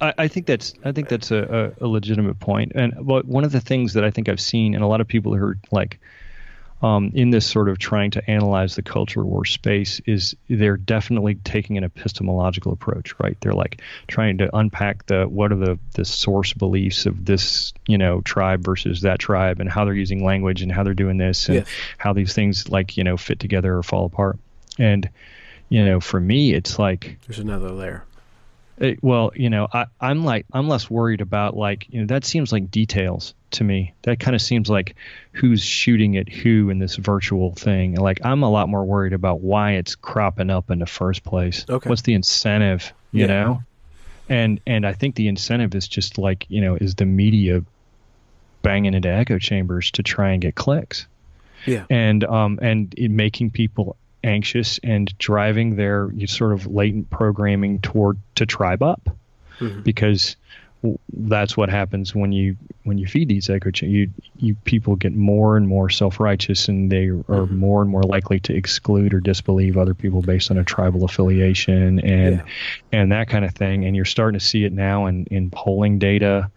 [0.00, 2.72] I, I think that's I think that's a, a, a legitimate point.
[2.74, 5.06] And but one of the things that I think I've seen, and a lot of
[5.06, 6.00] people who are like
[6.82, 11.34] um, in this sort of trying to analyze the culture war space, is they're definitely
[11.36, 13.36] taking an epistemological approach, right?
[13.40, 17.98] They're like trying to unpack the what are the the source beliefs of this you
[17.98, 21.48] know tribe versus that tribe, and how they're using language and how they're doing this,
[21.48, 21.66] and
[21.98, 24.38] how these things like you know fit together or fall apart.
[24.78, 25.08] And
[25.68, 28.04] you know, for me, it's like there's another layer.
[28.80, 32.24] It, well, you know, I, I'm like I'm less worried about like you know that
[32.24, 33.92] seems like details to me.
[34.02, 34.96] That kind of seems like
[35.32, 37.94] who's shooting at who in this virtual thing.
[37.96, 41.66] Like I'm a lot more worried about why it's cropping up in the first place.
[41.68, 41.88] Okay.
[41.88, 42.92] What's the incentive?
[43.12, 43.26] You Yeah.
[43.26, 43.62] know,
[44.28, 47.62] and and I think the incentive is just like you know is the media
[48.62, 51.06] banging into echo chambers to try and get clicks
[51.66, 51.84] Yeah.
[51.90, 58.18] and um, and it making people anxious and driving their sort of latent programming toward
[58.34, 59.08] to tribe up
[59.60, 59.82] Mhm.
[59.84, 60.36] because
[61.12, 65.14] that's what happens when you when you feed these echo cha- you you people get
[65.14, 69.76] more and more self-righteous and they are more and more likely to exclude or disbelieve
[69.76, 72.42] other people based on a tribal affiliation and Yeah.
[72.92, 75.98] and that kind of thing and you're starting to see it now in in polling
[75.98, 76.50] data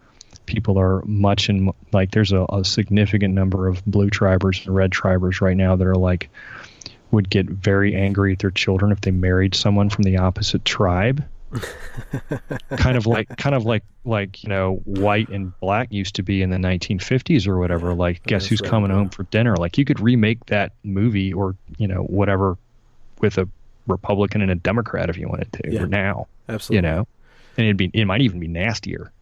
[0.46, 4.90] people are much in like there's a, a significant number of blue tribers and red
[4.92, 6.30] tribers right now that are like
[7.14, 11.24] would get very angry at their children if they married someone from the opposite tribe
[12.76, 16.42] kind of like kind of like like you know white and black used to be
[16.42, 19.78] in the 1950s or whatever like guess that's who's right, coming home for dinner like
[19.78, 22.56] you could remake that movie or you know whatever
[23.20, 23.48] with a
[23.86, 25.82] republican and a democrat if you wanted to Yeah.
[25.82, 26.76] or now Absolutely.
[26.88, 27.06] you know
[27.56, 29.12] and it'd be it might even be nastier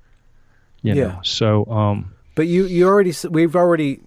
[0.82, 1.04] you Yeah.
[1.08, 4.00] know so um But you, you already, we've already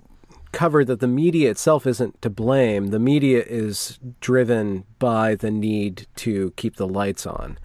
[0.55, 2.87] covered that the media itself isn't to blame.
[2.87, 7.57] The media is driven by the need to keep the lights on.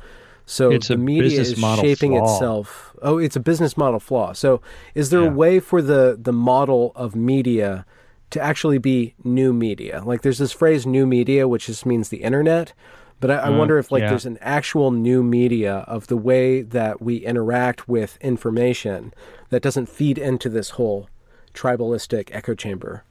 [0.45, 2.25] So It's the a media is shaping flaw.
[2.35, 2.97] itself.
[3.01, 4.33] Oh, it's a business model flaw.
[4.35, 4.61] So
[4.95, 7.87] is there a way for the the model of media
[8.31, 10.03] to actually be new media?
[10.05, 12.73] Like there's this phrase "new media," which just means the internet.
[13.21, 14.11] But I, I wonder if like Mm, yeah.
[14.11, 19.13] there's an actual new media of the way that we interact with information
[19.51, 21.09] that doesn't feed into this whole
[21.55, 23.05] tribalistic echo chamber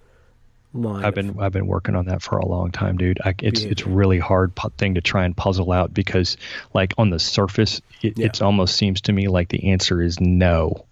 [0.73, 1.03] line.
[1.03, 3.19] I've been I've been working on that for a long time, dude.
[3.23, 6.37] I, it's it's really hard pu- thing to try and puzzle out because,
[6.73, 8.27] like on the surface, it Yeah.
[8.27, 10.85] it's almost seems to me like the answer is no.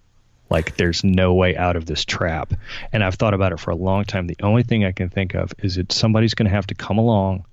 [0.49, 2.53] Like there's no way out of this trap,
[2.93, 4.27] and I've thought about it for a long time.
[4.27, 6.97] The only thing I can think of is that somebody's going to have to come
[6.97, 7.43] along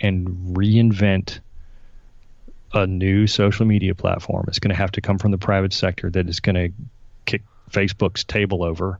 [0.00, 0.26] and
[0.56, 1.38] reinvent
[2.74, 4.44] a new social media platform.
[4.48, 6.72] It's going to have to come from the private sector that is going to
[7.24, 8.98] kick Facebook's table over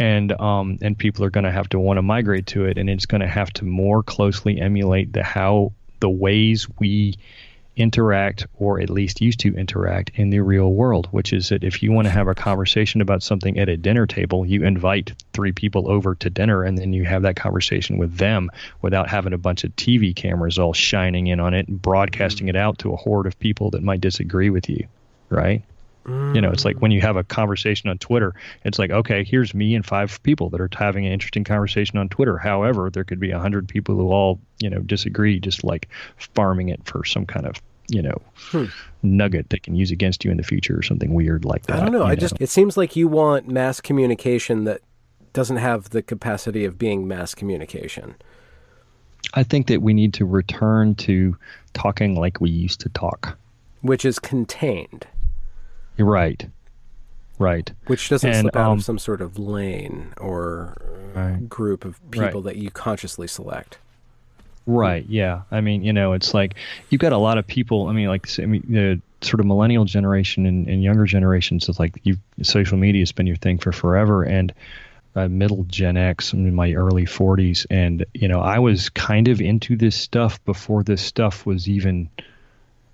[0.00, 2.88] and um, and people are going to have to want to migrate to it, and
[2.88, 7.18] it's going to have to more closely emulate the how the ways we
[7.76, 11.06] interact, or at least used to interact in the real world.
[11.10, 14.06] Which is that if you want to have a conversation about something at a dinner
[14.06, 18.16] table, you invite three people over to dinner, and then you have that conversation with
[18.16, 22.48] them without having a bunch of TV cameras all shining in on it and broadcasting
[22.48, 24.86] it out to a horde of people that might disagree with you,
[25.28, 25.62] right?
[26.06, 28.34] You know, it's like when you have a conversation on Twitter,
[28.64, 32.08] it's like, okay, here's me and five people that are having an interesting conversation on
[32.08, 32.38] Twitter.
[32.38, 36.70] However, there could be a hundred people who all, you know, disagree, just like farming
[36.70, 37.56] it for some kind of,
[37.88, 38.64] you know, hmm.
[39.02, 41.80] nugget they can use against you in the future or something weird like that.
[41.80, 42.04] I don't know.
[42.04, 44.80] I just it seems like you want mass communication that
[45.32, 48.14] doesn't have the capacity of being mass communication.
[49.34, 51.36] I think that we need to return to
[51.72, 53.38] talking like we used to talk.
[53.82, 55.06] which is contained,
[56.00, 56.46] right.
[57.38, 57.72] Right.
[57.86, 60.76] which doesn't And, slip out um, of some sort of lane or
[61.16, 61.48] uh, Right.
[61.48, 62.44] group of people Right.
[62.44, 63.78] that you consciously select.
[64.66, 65.06] Right.
[65.08, 65.42] Yeah.
[65.50, 66.54] I mean, you know, it's like
[66.90, 67.86] you've got a lot of people.
[67.88, 71.66] I mean, like, I mean, the sort of millennial generation and, and younger generations.
[71.68, 74.52] It's like you, social media has been your thing for forever, and
[75.16, 76.32] uh, middle Gen X.
[76.34, 80.42] I'm in my early 40s, and you know, I was kind of into this stuff
[80.44, 82.08] before this stuff was even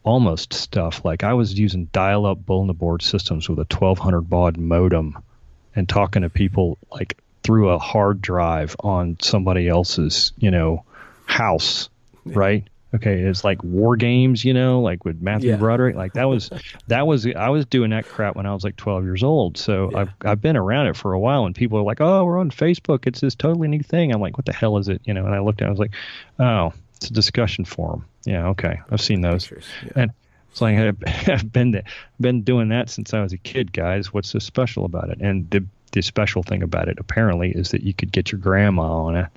[0.06, 1.04] almost stuff.
[1.04, 5.18] Like I was using dial-up bulletin board systems with a 1200 baud modem
[5.74, 10.84] and talking to people like through a hard drive on somebody else's, you know,
[11.26, 11.90] house,
[12.24, 12.66] right?
[12.94, 15.56] Okay, it's like war games, you know, like with Matthew yeah.
[15.56, 15.96] Broderick.
[15.96, 16.50] Like that was
[16.86, 19.58] that was I was doing that crap when I was like 12 years old.
[19.58, 19.98] So yeah.
[19.98, 22.50] I've I've been around it for a while, and people are like, "Oh, we're on
[22.50, 23.06] Facebook.
[23.06, 25.34] It's this totally new thing." I'm like, "What the hell is it?" You know, and
[25.34, 25.94] I looked at, it, I was like,
[26.38, 29.92] "Oh, it's a discussion forum." Yeah, okay, I've seen those, yeah.
[29.94, 30.10] and
[30.50, 30.76] it's like
[31.28, 31.82] I've been
[32.20, 34.12] been doing that since I was a kid, guys.
[34.12, 35.18] What's so special about it?
[35.20, 38.82] And the the special thing about it apparently is that you could get your grandma
[38.82, 39.28] on it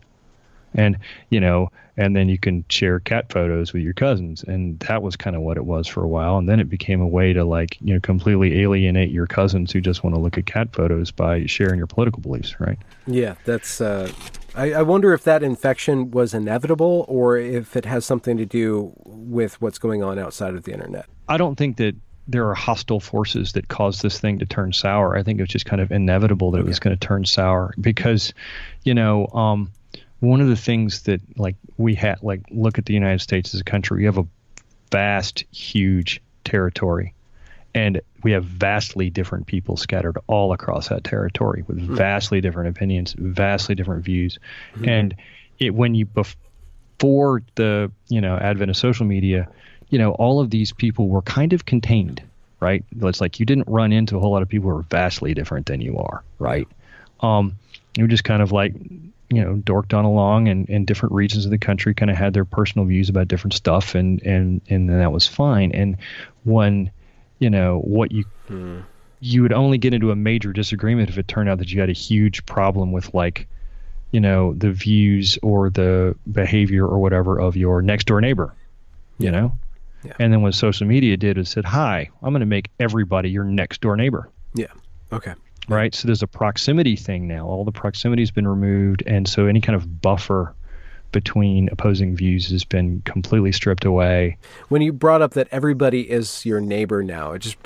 [0.74, 0.98] and
[1.30, 5.16] you know and then you can share cat photos with your cousins and that was
[5.16, 7.44] kind of what it was for a while and then it became a way to
[7.44, 11.12] like you know completely alienate your cousins who just want to look at cat photos
[11.12, 14.12] by sharing your political beliefs right yeah that's uh
[14.60, 18.92] I, I wonder if that infection was inevitable or if it has something to do
[19.06, 21.06] with what's going on outside of the internet.
[21.30, 21.96] I don't think that
[22.28, 25.16] there are hostile forces that caused this thing to turn sour.
[25.16, 27.74] I think it was just kind of inevitable that it was going to turn sour
[27.80, 28.34] because,
[28.84, 29.72] you know, um,
[30.20, 33.62] one of the things that like we had like look at the United States as
[33.62, 34.28] a country, we have a
[34.92, 37.14] vast, huge territory,
[37.74, 41.96] and we have vastly different people scattered all across that territory with mm-hmm.
[41.96, 44.40] vastly different opinions, vastly different views,
[44.74, 44.90] mm-hmm.
[44.90, 45.16] and
[45.60, 49.48] it when you before the you know advent of social media,
[49.90, 52.22] you know all of these people were kind of contained,
[52.60, 52.84] right?
[53.02, 55.66] It's like you didn't run into a whole lot of people who are vastly different
[55.68, 56.68] than you are, right?
[57.22, 57.58] Um,
[57.96, 58.74] you just kind of like
[59.30, 62.34] you know dorked on along and in different regions of the country kind of had
[62.34, 65.98] their personal views about different stuff and and and that was fine and
[66.44, 66.90] when
[67.40, 68.80] you know what you hmm.
[69.20, 71.90] you would only get into a major disagreement if it turned out that you had
[71.90, 73.48] a huge problem with like
[74.12, 78.54] you know the views or the behavior or whatever of your next door neighbor
[79.18, 79.52] you know
[80.04, 80.14] yeah.
[80.20, 83.44] and then what social media did is said hi i'm going to make everybody your
[83.44, 84.68] next door neighbor yeah
[85.12, 85.34] okay
[85.70, 85.94] right?
[85.94, 87.48] So there's a proximity thing now.
[87.48, 90.56] All the proximity has been removed, and so any kind of buffer
[91.12, 94.38] between opposing views has been completely stripped away.
[94.70, 97.58] When you brought up that everybody is your neighbor now, it just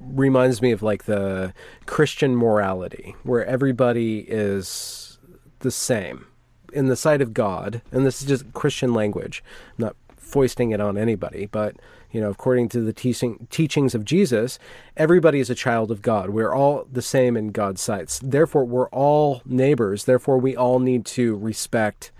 [0.00, 1.54] reminds me of like the
[1.86, 5.18] Christian morality, where everybody is
[5.60, 6.26] the same
[6.72, 9.44] in the sight of God, and this is just Christian language.
[9.78, 11.76] I'm not foisting it on anybody, but
[12.10, 14.58] you know, according to the teaching, teachings of Jesus,
[14.96, 16.30] everybody is a child of God.
[16.30, 18.20] We're all the same in God's sights.
[18.22, 20.04] Therefore, we're all neighbors.
[20.04, 22.12] Therefore, we all need to respect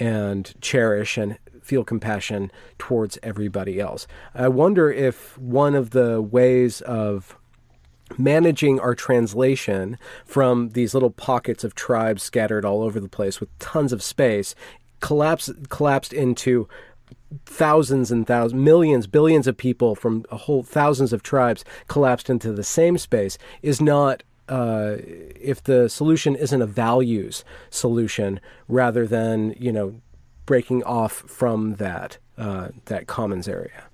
[0.00, 4.08] and cherish and feel compassion towards everybody else.
[4.34, 7.36] I wonder if one of the ways of
[8.18, 13.56] managing our translation from these little pockets of tribes scattered all over the place with
[13.60, 14.56] tons of space
[14.98, 16.68] collapsed collapsed into
[17.46, 22.52] thousands and thousands, millions, billions of people from a whole thousands of tribes collapsed into
[22.52, 24.96] the same space is not uh,
[25.40, 30.00] if the solution isn't a values solution rather than you know
[30.44, 33.84] breaking off from that uh, that commons area.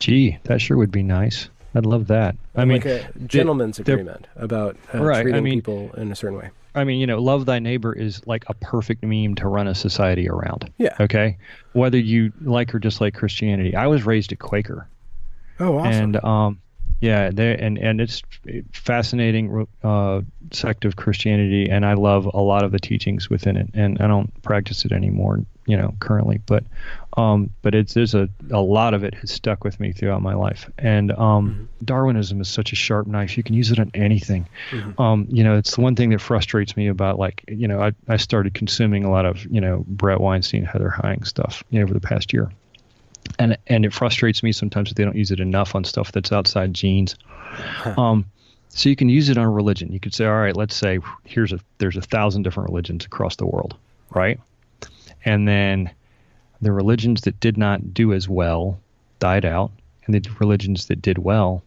[0.00, 1.48] Gee, that sure would be nice.
[1.74, 2.36] I'd love that.
[2.56, 6.16] I like mean, a gentleman's agreement about uh, right, treating I mean, people in a
[6.16, 6.50] certain way.
[6.74, 9.74] I mean, you know, love thy neighbor is like a perfect meme to run a
[9.74, 10.72] society around.
[10.78, 10.96] Yeah.
[10.98, 11.36] Okay.
[11.72, 14.88] Whether you like or dislike Christianity, I was raised a Quaker.
[15.60, 15.92] Oh, awesome.
[15.92, 16.60] And um,
[17.00, 18.22] yeah, there and and it's
[18.72, 23.70] fascinating uh, sect of Christianity, and I love a lot of the teachings within it.
[23.74, 26.64] And I don't practice it anymore, you know, currently, but
[27.16, 30.34] um, but it's there's a a lot of it has stuck with me throughout my
[30.34, 30.70] life.
[30.78, 31.84] And um, mm-hmm.
[31.84, 34.48] Darwinism is such a sharp knife; you can use it on anything.
[34.70, 35.00] Mm-hmm.
[35.00, 37.92] Um, you know, it's the one thing that frustrates me about like you know I
[38.08, 41.84] I started consuming a lot of you know Brett Weinstein, Heather Heying stuff you know,
[41.84, 42.50] over the past year
[43.38, 46.32] and and it frustrates me sometimes that they don't use it enough on stuff that's
[46.32, 47.16] outside genes.
[47.52, 47.94] Huh.
[48.00, 48.26] Um,
[48.68, 49.92] so you can use it on religion.
[49.92, 53.36] You could say, all right, let's say here's a there's a thousand different religions across
[53.36, 53.76] the world,
[54.10, 54.40] right?
[55.24, 55.90] And then
[56.60, 58.80] the religions that did not do as well
[59.20, 59.70] died out,
[60.06, 61.62] and the religions that did well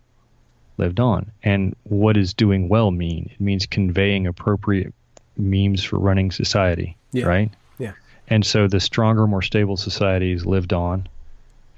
[0.78, 1.32] lived on.
[1.44, 3.30] And what does doing well mean?
[3.34, 4.94] It means conveying appropriate
[5.38, 7.26] memes for running society, yeah.
[7.26, 7.52] right?
[7.80, 7.94] Yeah.
[8.28, 11.08] And so the stronger, more stable societies lived on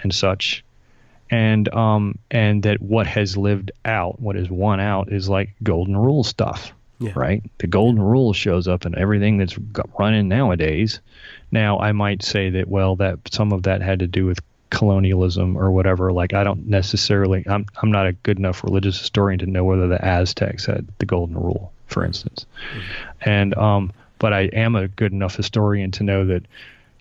[0.01, 0.63] and such.
[1.31, 5.95] And um and that what has lived out what is won out is like golden
[5.95, 7.13] rule stuff yeah.
[7.15, 7.43] right?
[7.59, 9.57] The golden rule shows up in everything that's
[9.97, 10.99] running nowadays.
[11.51, 15.57] Now i might say that well that some of that had to do with colonialism
[15.57, 16.11] or whatever.
[16.11, 19.87] Like i don't necessarily i'm i'm not a good enough religious historian to know whether
[19.87, 22.45] the aztecs had the golden rule for instance.
[22.73, 23.29] Mm-hmm.
[23.29, 26.43] and um but i am a good enough historian to know that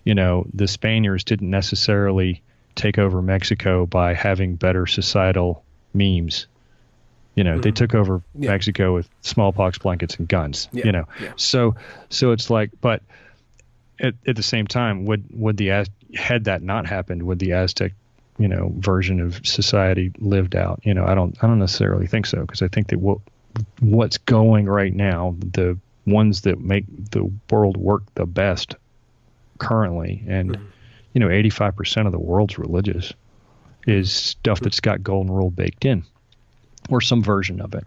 [0.03, 2.41] you know the spaniards didn't necessarily
[2.79, 5.63] take over Mexico by having better societal
[5.93, 6.47] memes.
[7.35, 7.61] You know, mm-hmm.
[7.61, 8.51] they took over yeah.
[8.51, 10.67] Mexico with smallpox blankets and guns.
[10.71, 10.85] Yeah.
[10.85, 11.33] You know, yeah.
[11.35, 11.75] so
[12.09, 13.01] so it's like, but
[13.99, 17.93] at, at the same time, would would the had that not happened, would the Aztec
[18.37, 20.81] you know version of society lived out?
[20.83, 23.19] You know, I don't I don't necessarily think so because I think that what
[23.79, 28.75] what's going right now, the ones that make the world work the best
[29.59, 30.65] currently, and mm-hmm.
[31.13, 33.13] You know, 85% of the world's religious
[33.87, 36.03] is stuff that's got golden rule baked in,
[36.89, 37.85] or some version of it.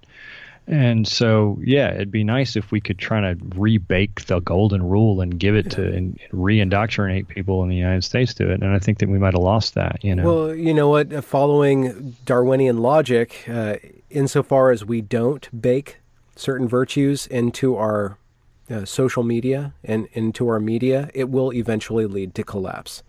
[0.69, 5.21] And so, yeah, it'd be nice if we could try to rebake the golden rule
[5.21, 8.63] and give it to and re-indoctrinate people in the United States to it.
[8.63, 9.99] And I think that we might have lost that.
[10.05, 10.25] You know.
[10.25, 11.25] Well, you know what?
[11.25, 13.77] Following Darwinian logic, uh,
[14.09, 15.99] insofar as we don't bake
[16.37, 18.17] certain virtues into our
[18.71, 23.03] uh, social media and into our media, it will eventually lead to collapse.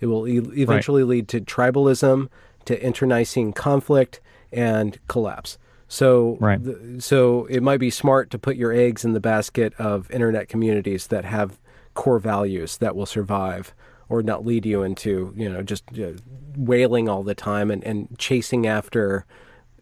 [0.00, 1.10] It will e- eventually right.
[1.10, 2.28] lead to tribalism,
[2.64, 4.20] to internecine conflict,
[4.52, 5.58] and collapse.
[5.88, 6.62] So, right.
[6.62, 10.48] th- so it might be smart to put your eggs in the basket of internet
[10.48, 11.58] communities that have
[11.94, 13.74] core values that will survive,
[14.08, 16.12] or not lead you into you know just uh,
[16.56, 19.26] wailing all the time and, and chasing after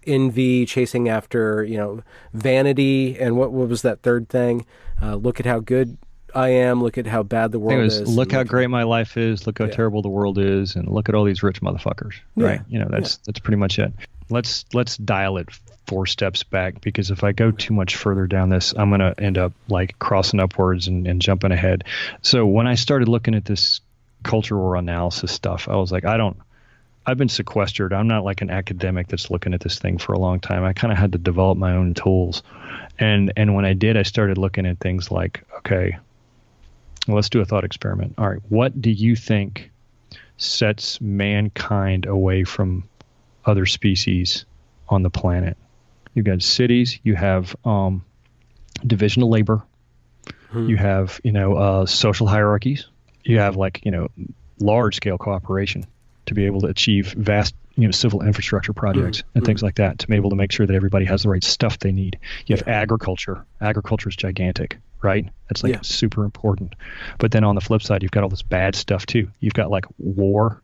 [0.06, 2.02] envy, chasing after you know
[2.32, 4.64] vanity, and what what was that third thing?
[5.02, 5.98] Uh, look at how good
[6.34, 6.82] I am.
[6.82, 8.08] Look at how bad the world was, is.
[8.08, 9.46] Look how great my life is.
[9.46, 9.72] Look how yeah.
[9.72, 12.14] terrible the world is, and look at all these rich motherfuckers.
[12.36, 12.60] Right?
[12.68, 13.22] You know, that's yeah.
[13.26, 13.92] that's pretty much it.
[14.30, 15.48] Let's let's dial it
[15.86, 19.38] four steps back because if I go too much further down this, I'm gonna end
[19.38, 21.84] up like crossing upwards and, and jumping ahead.
[22.22, 23.80] So when I started looking at this
[24.22, 26.36] culture war analysis stuff, I was like, I don't.
[27.06, 27.94] I've been sequestered.
[27.94, 30.62] I'm not like an academic that's looking at this thing for a long time.
[30.62, 32.42] I kind of had to develop my own tools.
[32.98, 35.96] And and when I did, I started looking at things like, okay,
[37.08, 38.14] well, let's do a thought experiment.
[38.18, 39.70] All right, what do you think
[40.36, 42.88] sets mankind away from
[43.46, 44.44] other species
[44.88, 45.56] on the planet?
[46.14, 48.04] You've got cities, you have um,
[48.86, 49.64] division of labor,
[50.50, 50.68] hmm.
[50.68, 52.86] you have you know uh, social hierarchies,
[53.24, 54.08] you have like you know
[54.60, 55.86] large scale cooperation
[56.26, 59.38] to be able to achieve vast you know civil infrastructure projects mm-hmm.
[59.38, 61.44] and things like that to be able to make sure that everybody has the right
[61.44, 62.18] stuff they need.
[62.46, 62.80] You have yeah.
[62.80, 63.46] agriculture.
[63.60, 65.28] Agriculture is gigantic, right?
[65.48, 65.80] That's like yeah.
[65.82, 66.74] super important.
[67.18, 69.30] But then on the flip side, you've got all this bad stuff too.
[69.38, 70.60] You've got like war,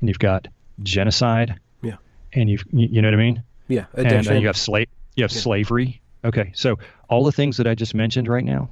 [0.00, 0.46] and you've got
[0.80, 1.58] genocide.
[1.82, 1.96] Yeah.
[2.32, 3.42] And you've you know what I mean?
[3.66, 3.86] Yeah.
[3.94, 4.18] Addiction.
[4.18, 4.88] And uh, you have slave.
[5.16, 5.40] You have yeah.
[5.40, 6.00] slavery.
[6.24, 8.70] Okay, so all the things that I just mentioned right now,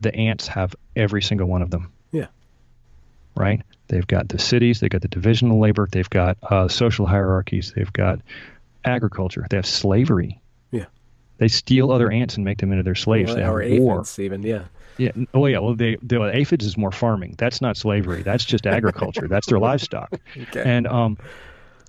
[0.00, 1.92] the ants have every single one of them.
[2.12, 2.26] Yeah.
[3.34, 3.62] Right.
[3.88, 7.92] They've got the cities, they've got the divisional labor, they've got uh, social hierarchies, they've
[7.92, 8.20] got
[8.84, 10.40] agriculture, they have slavery.
[10.70, 10.86] Yeah.
[11.38, 13.34] They steal other ants and make them into their slaves.
[13.34, 14.64] Well, or aphids, even, yeah.
[14.98, 15.12] Yeah.
[15.32, 15.58] Oh, yeah.
[15.60, 17.36] Well, they, the aphids is more farming.
[17.38, 18.22] That's not slavery.
[18.22, 19.28] That's just agriculture.
[19.28, 20.12] That's their livestock.
[20.36, 20.62] Okay.
[20.64, 21.16] And um,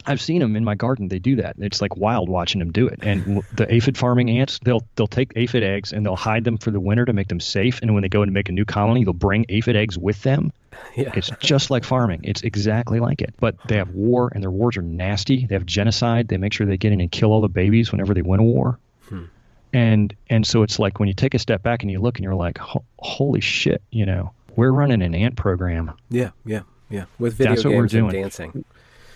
[0.06, 1.10] I've seen them in my garden.
[1.10, 1.56] They do that.
[1.60, 3.00] It's like wild watching them do it.
[3.02, 6.72] And the aphid farming ants, they'll they'll take aphid eggs and they'll hide them for
[6.72, 7.80] the winter to make them safe.
[7.82, 10.52] And when they go to make a new colony, they'll bring aphid eggs with them.
[10.96, 11.12] Yeah.
[11.14, 12.22] It's just like farming.
[12.24, 13.34] It's exactly like it.
[13.40, 15.46] But they have war, and their wars are nasty.
[15.46, 16.30] They have genocide.
[16.30, 18.44] They make sure they get in and kill all the babies whenever they win a
[18.44, 18.80] war.
[19.10, 19.26] Hmm.
[19.74, 22.24] And and so it's like when you take a step back and you look and
[22.24, 22.58] you're like,
[22.98, 25.92] holy shit, you know, we're running an ant program.
[26.10, 27.06] Yeah, yeah, yeah.
[27.20, 28.16] With video That's games what we're doing.
[28.16, 28.66] and dancing.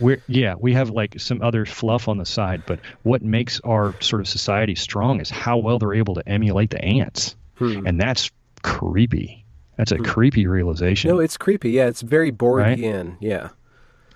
[0.04, 4.00] We're, yeah, we have like some other fluff on the side, but what makes our
[4.02, 7.88] sort of society strong is how well they're able to emulate the ants, hmm.
[7.88, 8.30] and that's
[8.64, 9.46] creepy.
[9.78, 10.04] That's a hmm.
[10.04, 11.10] creepy realization.
[11.10, 11.72] No, it's creepy.
[11.72, 13.10] Yeah, it's very Borgian.
[13.12, 13.18] Right?
[13.22, 13.50] Yeah,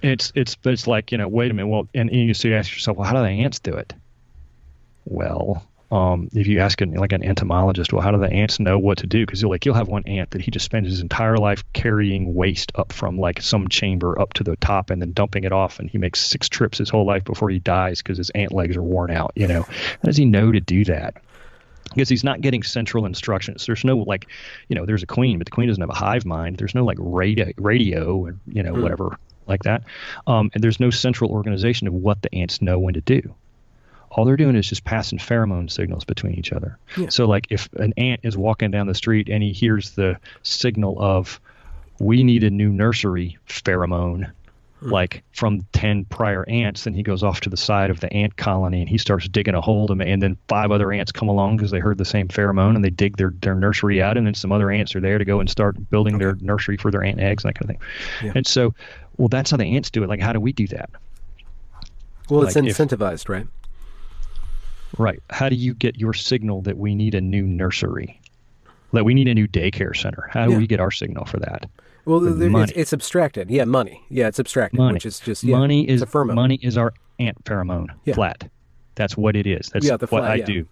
[0.02, 1.70] it's it's it's like you know, wait a minute.
[1.70, 3.94] Well, and, and you so you ask yourself, well, how do the ants do it?
[5.06, 8.78] Well, um, if you ask an, like an entomologist, well, how do the ants know
[8.78, 9.26] what to do?
[9.26, 12.74] Because like you'll have one ant that he just spends his entire life carrying waste
[12.76, 15.90] up from like some chamber up to the top and then dumping it off, and
[15.90, 18.84] he makes six trips his whole life before he dies because his ant legs are
[18.84, 19.32] worn out.
[19.36, 21.22] You know, how does he know to do that?
[21.96, 23.66] Because he's not getting central instructions.
[23.66, 24.28] There's no like,
[24.68, 26.58] you know, there's a queen, but the queen doesn't have a hive mind.
[26.58, 28.82] There's no like radio, radio, and you know, hmm.
[28.82, 29.84] whatever like that.
[30.28, 33.34] Um, and there's no central organization of what the ants know when to do
[34.12, 36.78] all they're doing is just passing pheromone signals between each other.
[36.98, 37.10] Yeah.
[37.10, 40.98] So, like if an ant is walking down the street and he hears the signal
[41.00, 41.40] of,
[42.00, 44.32] we need a new nursery pheromone,
[44.80, 44.90] hmm.
[44.90, 48.38] like from 10 prior ants, then he goes off to the side of the ant
[48.38, 51.58] colony and he starts digging a hole to, and then five other ants come along
[51.58, 54.34] because they heard the same pheromone and they dig their, their nursery out, and then
[54.34, 56.26] some other ants are there to go and start building okay.
[56.26, 57.88] their nursery for their ant eggs and that kind of thing.
[58.24, 58.34] Yeah.
[58.36, 58.74] And so,
[59.18, 60.08] well, that's how the ants do it.
[60.08, 60.90] Like, how do we do that?
[62.30, 63.48] Well, like it's incentivized, if, right?
[64.98, 65.22] Right.
[65.30, 68.20] How do you get your signal that we need a new nursery?
[68.94, 70.30] That we need a new daycare center?
[70.32, 70.58] How do yeah.
[70.58, 71.66] we get our signal for that?
[72.06, 73.50] Well, it's, it's, abstracted.
[73.50, 74.02] Yeah, money.
[74.10, 74.94] Yeah, it's abstracted, money.
[74.94, 77.88] which is just yeah, money is money is our ant pheromone.
[78.06, 78.14] Yeah.
[78.14, 78.50] Flat.
[78.96, 79.70] That's what it is.
[79.70, 80.66] That's yeah, what I do.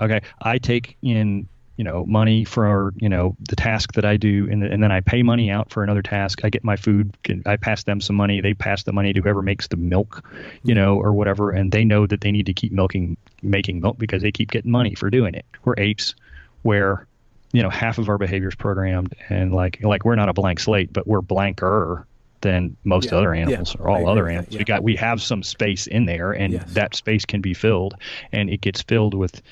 [0.00, 4.48] Okay, I take in you know money for you know the task that I do,
[4.50, 6.44] and, and then I pay money out for another task.
[6.44, 7.16] I get my food.
[7.46, 8.40] I pass them some money.
[8.40, 10.24] They pass the money to whoever makes the milk,
[10.62, 13.98] you know, or whatever, and they know that they need to keep milking, making milk
[13.98, 15.44] because they keep getting money for doing it.
[15.64, 16.14] We're apes,
[16.62, 17.06] where
[17.52, 20.60] you know half of our behavior is programmed, and like like we're not a blank
[20.60, 22.06] slate, but we're blanker
[22.40, 24.46] than most yeah, other animals yeah, or all other animals.
[24.46, 24.58] That, yeah.
[24.58, 26.72] We got we have some space in there, and yes.
[26.74, 27.94] that space can be filled,
[28.30, 29.42] and it gets filled with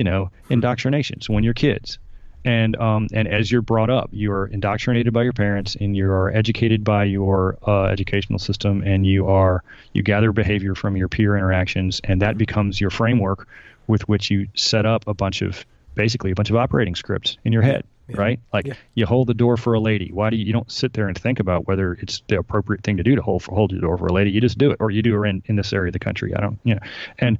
[0.00, 1.98] you know, indoctrinations when you're kids.
[2.42, 6.34] And um, and as you're brought up, you're indoctrinated by your parents, and you are
[6.34, 11.36] educated by your uh, educational system, and you are you gather behavior from your peer
[11.36, 13.46] interactions, and that becomes your framework
[13.88, 17.52] with which you set up a bunch of basically a bunch of operating scripts in
[17.52, 17.84] your head.
[18.08, 18.20] Yeah.
[18.20, 18.40] right?
[18.54, 18.74] Like yeah.
[18.94, 20.10] you hold the door for a lady.
[20.10, 22.96] Why do you, you don't sit there and think about whether it's the appropriate thing
[22.96, 24.30] to do to hold for, hold the door for a lady?
[24.30, 26.34] You just do it, or you do it in, in this area of the country.
[26.34, 26.80] I don't, you know,
[27.18, 27.38] and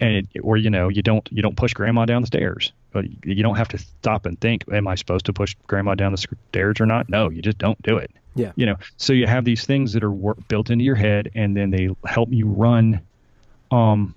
[0.00, 3.04] and it, or you know you don't you don't push grandma down the stairs but
[3.24, 6.18] you don't have to stop and think am i supposed to push grandma down the
[6.18, 7.08] stairs or not?
[7.08, 8.10] No you just don't do it.
[8.34, 8.52] Yeah.
[8.56, 11.56] You know so you have these things that are work, built into your head and
[11.56, 13.00] then they help you run
[13.70, 14.14] um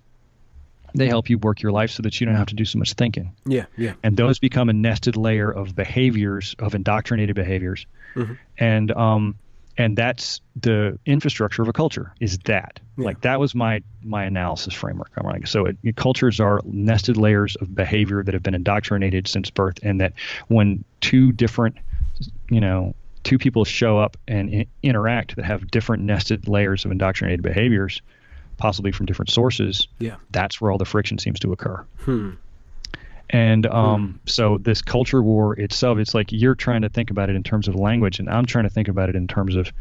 [0.95, 2.93] they help you work your life so that you don't have to do so much
[2.93, 3.33] thinking.
[3.45, 3.93] Yeah yeah.
[4.03, 7.85] And those become a nested layer of behaviors of indoctrinated behaviors.
[8.15, 8.33] Mm-hmm.
[8.57, 9.35] and um
[9.79, 13.05] and that's the infrastructure of a culture is that yeah.
[13.05, 17.55] like that was my my analysis framework i'm like so it, cultures are nested layers
[17.55, 20.13] of behavior that have been indoctrinated since birth and that
[20.49, 21.75] when two different
[22.49, 26.91] you know two people show up and I- interact that have different nested layers of
[26.91, 28.01] indoctrinated behaviors
[28.57, 32.31] possibly from different sources yeah that's where all the friction seems to occur hmm.
[33.31, 34.17] And um, hmm.
[34.25, 37.67] so this culture war itself, it's like you're trying to think about it in terms
[37.67, 39.71] of language, and I'm trying to think about it in terms of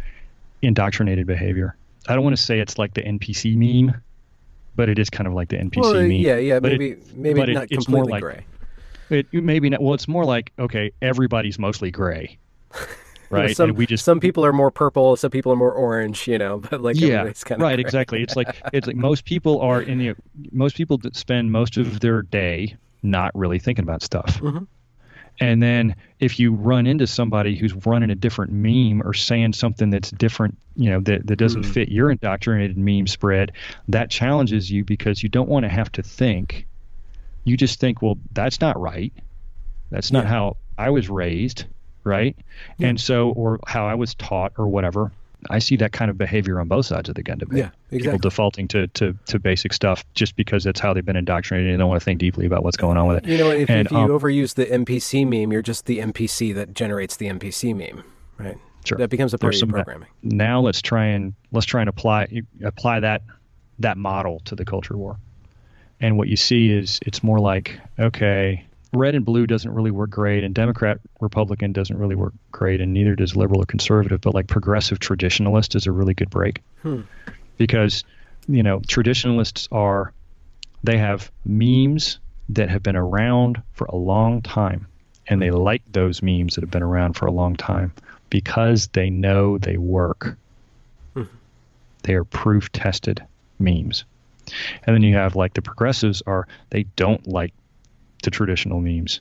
[0.60, 1.76] indoctrinated behavior.
[2.08, 4.00] I don't want to say it's like the NPC meme,
[4.76, 6.10] but it is kind of like the NPC well, meme.
[6.12, 8.44] Yeah, yeah, but maybe it, maybe not it, completely more like, gray.
[9.10, 9.82] It maybe not.
[9.82, 12.38] Well, it's more like okay, everybody's mostly gray.
[13.30, 13.56] right?
[13.56, 16.58] some, we just some people are more purple, some people are more orange, you know.
[16.70, 17.80] But like yeah, kind of right, gray.
[17.80, 18.22] exactly.
[18.22, 20.14] It's like it's like most people are in the
[20.52, 24.40] most people that spend most of their day not really thinking about stuff.
[24.40, 24.64] Mm-hmm.
[25.40, 29.90] And then if you run into somebody who's running a different meme or saying something
[29.90, 31.72] that's different, you know, that, that doesn't mm.
[31.72, 33.52] fit your indoctrinated meme spread,
[33.88, 36.66] that challenges you because you don't want to have to think.
[37.44, 39.12] You just think, well, that's not right.
[39.90, 40.30] That's not yeah.
[40.30, 41.66] how I was raised,
[42.02, 42.36] right?
[42.78, 42.88] Yeah.
[42.88, 45.12] And so, or how I was taught or whatever.
[45.50, 47.58] I see that kind of behavior on both sides of the gun debate.
[47.58, 48.00] Yeah, exactly.
[48.00, 51.78] People defaulting to, to, to basic stuff just because that's how they've been indoctrinated and
[51.78, 53.26] don't want to think deeply about what's going on with it.
[53.26, 56.54] You know, if, and, if you um, overuse the NPC meme, you're just the NPC
[56.54, 58.04] that generates the NPC meme,
[58.36, 58.58] right?
[58.84, 58.98] Sure.
[58.98, 60.08] That becomes a part There's of programming.
[60.22, 63.22] Now let's try and let's try and apply apply that
[63.80, 65.18] that model to the culture war.
[66.00, 70.10] And what you see is it's more like okay, red and blue doesn't really work
[70.10, 74.20] great, and Democrat Republican doesn't really work great, and neither does liberal or conservative.
[74.20, 77.02] But like progressive traditionalist is a really good break hmm.
[77.56, 78.04] because
[78.48, 80.12] you know traditionalists are
[80.82, 82.18] they have memes
[82.50, 84.86] that have been around for a long time,
[85.26, 87.92] and they like those memes that have been around for a long time
[88.30, 90.36] because they know they work.
[91.14, 91.24] Hmm.
[92.02, 93.22] They are proof tested
[93.58, 94.04] memes.
[94.86, 97.52] And then you have like the progressives are they don't like
[98.30, 99.20] to traditional memes.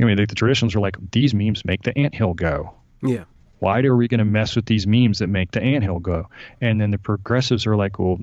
[0.00, 2.74] I mean, the, the traditionals are like, these memes make the anthill go.
[3.02, 3.24] Yeah.
[3.58, 6.28] Why are we going to mess with these memes that make the anthill go?
[6.60, 8.18] And then the progressives are like, well,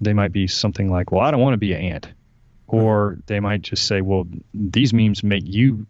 [0.00, 2.08] they might be something like, well, I don't want to be an ant.
[2.68, 5.86] Or they might just say, well, these memes make you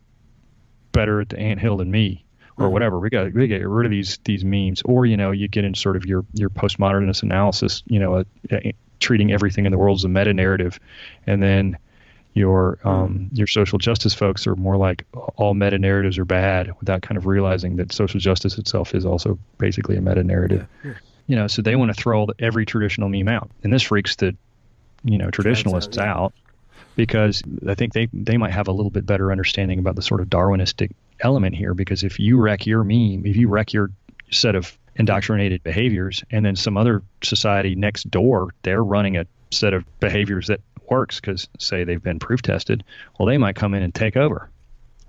[0.93, 2.25] better at the anthill than me
[2.57, 2.73] or mm-hmm.
[2.73, 2.99] whatever.
[2.99, 5.75] We got we get rid of these these memes, or you know, you get in
[5.75, 8.59] sort of your your postmodernist analysis, you know, uh, uh,
[9.01, 10.79] treating everything in the world as a meta narrative,
[11.27, 11.77] and then
[12.35, 15.07] your um, your social justice folks are more like
[15.37, 19.39] all meta narratives are bad without kind of realizing that social justice itself is also
[19.59, 20.67] basically a meta narrative.
[20.83, 20.91] Yeah.
[20.91, 20.99] Yeah.
[21.27, 24.37] You know, so they want to throw every traditional meme out, and this freaks the
[25.05, 26.13] you know traditionalists out, yeah.
[26.13, 26.35] out
[26.97, 30.21] because I think they they might have a little bit better understanding about the sort
[30.21, 31.73] of Darwinistic element here.
[31.73, 33.91] Because if you wreck your meme, if you wreck your
[34.33, 39.73] set of indoctrinated behaviors, and then some other society next door, they're running a set
[39.73, 40.61] of behaviors that
[40.91, 42.85] works because say they've been proof tested,
[43.19, 44.51] well, they might come in and take over,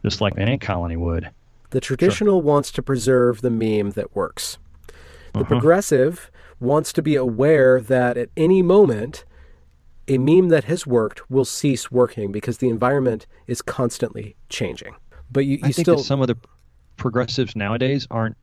[0.04, 1.30] just like an ant colony would.
[1.72, 2.44] The traditional sure.
[2.44, 4.58] wants to preserve the meme that works.
[5.34, 5.46] The uh-huh.
[5.46, 9.26] progressive wants to be aware that at any moment,
[10.08, 14.96] a meme that has worked will cease working because the environment is constantly changing.
[15.32, 16.38] But you, you I think still some of the
[16.98, 18.38] progressives nowadays aren't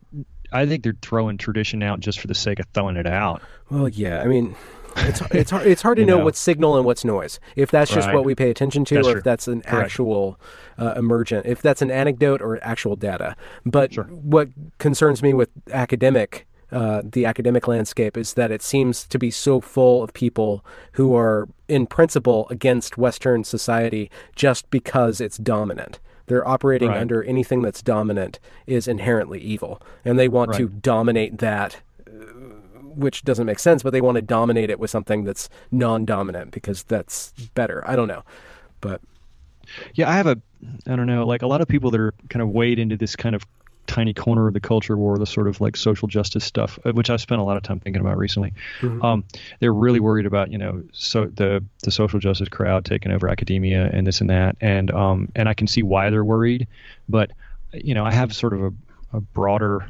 [0.53, 3.43] I think they're throwing tradition out just for the sake of throwing it out.
[3.71, 4.21] Well, yeah.
[4.21, 4.55] I mean,
[4.97, 7.41] it's it's hard, it's hard to know, know, what's signal and what's noise.
[7.57, 8.15] If that's just right.
[8.15, 9.19] what we pay attention to, that's or true.
[9.19, 9.85] if that's an Correct.
[9.85, 10.41] actual
[10.79, 13.37] uh, emergent, if that's an anecdote or actual data.
[13.65, 14.05] But sure.
[14.05, 16.47] what concerns me with academic.
[16.71, 21.15] Uh, the academic landscape is that it seems to be so full of people who
[21.15, 26.01] are, in principle, against Western society just because it's dominant.
[26.27, 26.99] They're operating right.
[26.99, 30.59] under anything that's dominant is inherently evil, and they want right.
[30.61, 31.83] to dominate that
[32.95, 36.83] which doesn't make sense, but they want to dominate it with something that's non-dominant because
[36.85, 37.83] that's better.
[37.87, 38.23] I don't know,
[38.81, 39.01] but
[39.95, 40.41] yeah, I have a,
[40.87, 43.17] I don't know, like a lot of people that are kind of weighed into this
[43.17, 43.45] kind of
[43.87, 47.11] tiny corner of the culture war, the sort of like social justice stuff, uh, which
[47.11, 48.53] I've spent a lot of time thinking about recently.
[48.81, 49.05] Mm-hmm.
[49.05, 49.25] Um,
[49.61, 53.91] they're really worried about, you know, so the the social justice crowd taking over academia
[53.93, 56.67] and this and that, and um, and I can see why they're worried,
[57.09, 57.33] but
[57.73, 58.73] you know, I have sort of a,
[59.15, 59.89] a broader,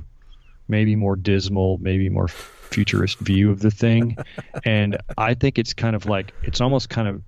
[0.68, 2.28] maybe more dismal, maybe more
[2.72, 4.16] futurist view of the thing.
[4.64, 7.22] and I think it's kind of like, it's almost kind of,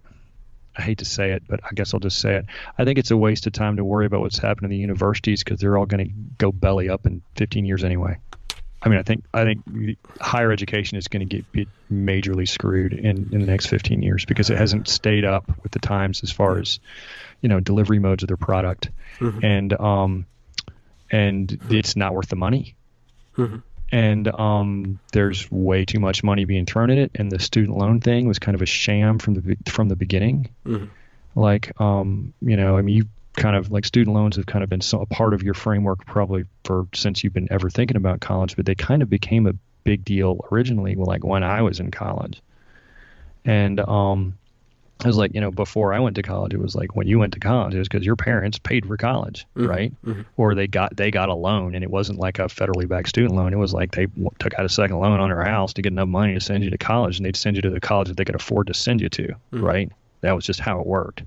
[0.76, 2.46] I hate to say it, but I guess I'll just say it.
[2.76, 5.44] I think it's a waste of time to worry about what's happening in the universities
[5.44, 8.18] because they're all going to go belly up in 15 years anyway.
[8.82, 13.28] I mean, I think I think higher education is going to get, majorly screwed in,
[13.32, 16.58] in the next 15 years because it hasn't stayed up with the times as far
[16.58, 16.80] as
[17.40, 18.90] you know delivery modes of their product,
[19.20, 19.42] mm-hmm.
[19.42, 20.26] and um,
[21.10, 22.74] and it's not worth the money.
[23.38, 23.58] Mm-hmm
[23.94, 27.12] and um, there's way too much money being thrown at it.
[27.14, 30.50] And the student loan thing was kind of a sham from the from the beginning.
[30.66, 30.86] Mm-hmm.
[31.40, 34.70] Like, um, you know, I mean, you kind of like student loans have kind of
[34.70, 38.20] been so, a part of your framework probably for since you've been ever thinking about
[38.20, 41.92] college, but they kind of became a big deal originally, like when I was in
[41.92, 42.42] college.
[43.44, 44.36] And um,
[45.00, 47.18] it was like you know before I went to college, it was like when you
[47.18, 49.68] went to college, it was because your parents paid for college, mm-hmm.
[49.68, 49.92] right?
[50.04, 50.22] Mm-hmm.
[50.36, 53.34] Or they got they got a loan, and it wasn't like a federally backed student
[53.34, 53.52] loan.
[53.52, 55.92] It was like they w- took out a second loan on their house to get
[55.92, 58.16] enough money to send you to college, and they'd send you to the college that
[58.16, 59.60] they could afford to send you to, mm-hmm.
[59.64, 59.92] right?
[60.20, 61.24] That was just how it worked.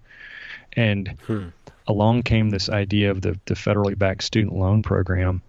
[0.73, 1.47] And hmm.
[1.87, 5.41] along came this idea of the the federally backed student loan program,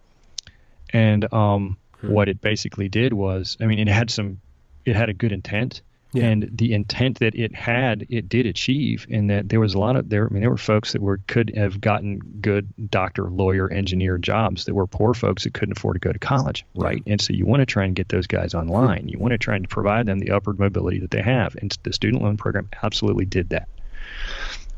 [0.90, 2.10] and um, hmm.
[2.10, 4.40] what it basically did was, I mean, it had some,
[4.84, 5.82] it had a good intent
[6.18, 6.26] yeah.
[6.26, 9.06] and the intent that it had, it did achieve.
[9.08, 10.26] In that there was a lot of there.
[10.26, 14.64] I mean, there were folks that were could have gotten good doctor, lawyer, engineer jobs
[14.64, 17.02] that were poor folks that couldn't afford to go to college, right?
[17.06, 19.08] And so you want to try and get those guys online.
[19.08, 21.92] You want to try and provide them the upward mobility that they have, and the
[21.92, 23.68] student loan program absolutely did that.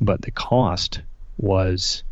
[0.00, 1.00] But the cost
[1.38, 2.02] was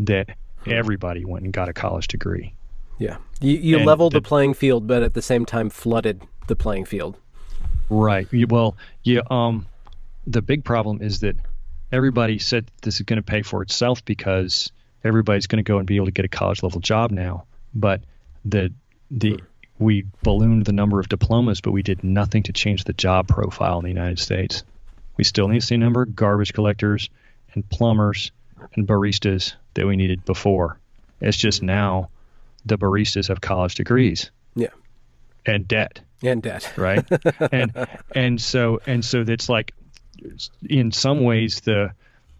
[0.00, 0.30] that
[0.66, 2.52] everybody went and got a college degree.
[2.98, 6.56] Yeah, you, you leveled the, the playing field, but at the same time flooded the
[6.56, 7.16] playing field.
[7.90, 8.28] Right.
[8.48, 9.20] Well, yeah.
[9.30, 9.66] Um,
[10.26, 11.36] the big problem is that
[11.90, 14.70] everybody said this is going to pay for itself because
[15.04, 17.44] everybody's going to go and be able to get a college level job now.
[17.74, 18.02] But
[18.44, 18.72] the
[19.10, 19.40] the
[19.78, 23.78] we ballooned the number of diplomas, but we did nothing to change the job profile
[23.78, 24.64] in the United States.
[25.16, 27.08] We still need the same number of garbage collectors
[27.54, 28.32] and plumbers
[28.74, 30.78] and baristas that we needed before.
[31.20, 32.10] It's just now
[32.66, 34.30] the baristas have college degrees.
[34.54, 34.68] Yeah.
[35.46, 36.72] And debt and debt.
[36.76, 37.04] Right?
[37.52, 39.74] And and so and so it's like
[40.68, 41.92] in some ways the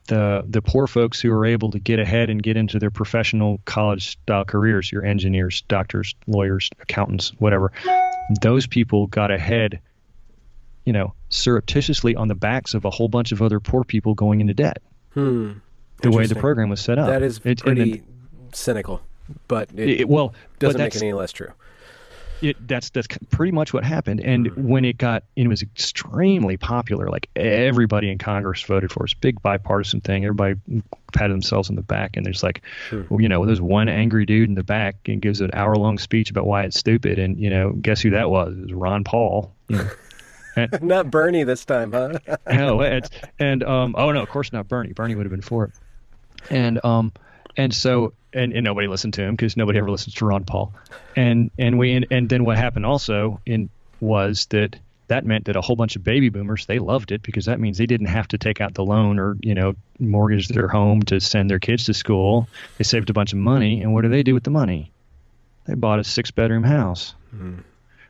[0.07, 3.61] the the poor folks who are able to get ahead and get into their professional
[3.65, 7.71] college style careers your engineers doctors lawyers accountants whatever
[8.41, 9.81] those people got ahead
[10.85, 14.41] you know surreptitiously on the backs of a whole bunch of other poor people going
[14.41, 14.79] into debt.
[15.13, 15.53] Hmm.
[16.03, 17.09] the way the program was set up.
[17.09, 18.03] That is it, pretty
[18.53, 19.03] cynical
[19.47, 21.53] but it, it well doesn't make it any less true
[22.43, 24.21] it, that's that's pretty much what happened.
[24.21, 24.69] And mm-hmm.
[24.69, 27.09] when it got, it was extremely popular.
[27.09, 29.13] Like everybody in Congress voted for it.
[29.13, 30.25] It's big bipartisan thing.
[30.25, 30.55] Everybody
[31.13, 33.21] patted themselves on the back, and there's like, mm-hmm.
[33.21, 36.31] you know, there's one angry dude in the back and gives an hour long speech
[36.31, 37.19] about why it's stupid.
[37.19, 38.57] And you know, guess who that was?
[38.57, 39.55] It was Ron Paul.
[39.69, 39.91] You know.
[40.57, 42.19] And, not Bernie this time, huh?
[42.51, 44.93] no, it's, and um, oh no, of course not Bernie.
[44.93, 45.73] Bernie would have been for it.
[46.51, 47.13] And um,
[47.59, 50.73] and so and, and nobody listened to him because nobody ever listens to Ron Paul.
[51.17, 53.69] And and we and, and then what happened also in
[54.01, 54.77] was that
[55.09, 57.79] that meant that a whole bunch of baby boomers they loved it because that means
[57.79, 61.21] they didn't have to take out the loan or you know mortgage their home to
[61.21, 62.49] send their kids to school.
[62.79, 64.93] They saved a bunch of money, and what do they do with the money?
[65.67, 67.63] They bought a six bedroom house, mm.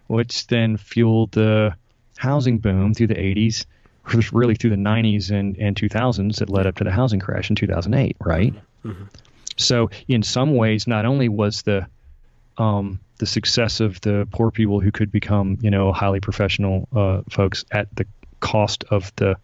[0.07, 1.74] which then fueled the
[2.18, 3.64] housing boom through the 80s,
[4.32, 7.57] really through the 90s and, and 2000s that led up to the housing crash in
[7.57, 8.55] 2008, right?
[8.84, 9.05] Mm-hmm.
[9.59, 11.86] So in some ways, not only was the
[12.56, 17.22] um, the success of the poor people who could become, you know, highly professional uh,
[17.28, 18.06] folks at the
[18.40, 19.36] cost of the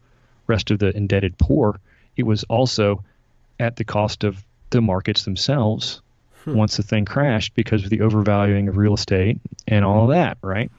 [0.47, 1.79] rest of the indebted poor,
[2.17, 3.03] it was also
[3.59, 6.01] at the cost of the markets themselves
[6.45, 6.55] hmm.
[6.55, 10.39] once the thing crashed because of the overvaluing of real estate and all of that,
[10.43, 10.71] right?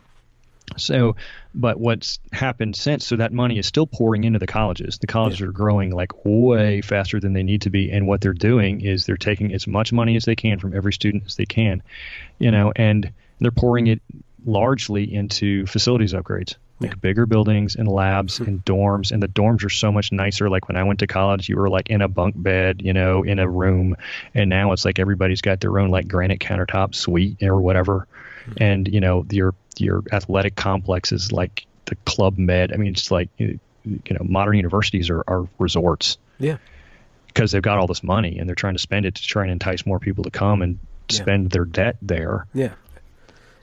[0.77, 1.15] So,
[1.53, 4.97] but what's happened since, so that money is still pouring into the colleges.
[4.97, 5.47] The colleges yeah.
[5.47, 7.91] are growing like way faster than they need to be.
[7.91, 10.93] And what they're doing is they're taking as much money as they can from every
[10.93, 11.81] student as they can,
[12.39, 14.01] you know, and they're pouring it
[14.45, 16.95] largely into facilities upgrades like yeah.
[16.95, 18.43] bigger buildings and labs hmm.
[18.45, 21.47] and dorms and the dorms are so much nicer like when i went to college
[21.47, 23.95] you were like in a bunk bed you know in a room
[24.33, 28.07] and now it's like everybody's got their own like granite countertop suite or whatever
[28.45, 28.63] mm-hmm.
[28.63, 33.11] and you know your your athletic complex is like the club med i mean it's
[33.11, 33.29] like
[33.85, 36.17] you know modern universities are, are resorts.
[36.39, 36.57] Yeah.
[37.27, 39.51] Because they've got all this money and they're trying to spend it to try and
[39.51, 42.47] entice more people to come and spend their debt there.
[42.53, 42.73] Yeah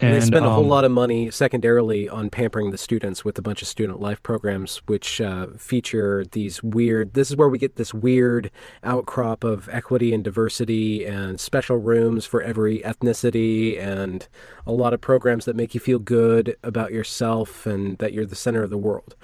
[0.03, 3.39] and, they spend a whole um, lot of money secondarily on pampering the students with
[3.39, 7.15] a bunch of student life programs, which uh, feature these weird.
[7.15, 8.51] This is where we get this weird
[8.83, 14.29] outcrop of equity and diversity and special rooms for every ethnicity and
[14.67, 18.37] a lot of programs that make you feel good about yourself and that you're the
[18.37, 19.15] center of the world.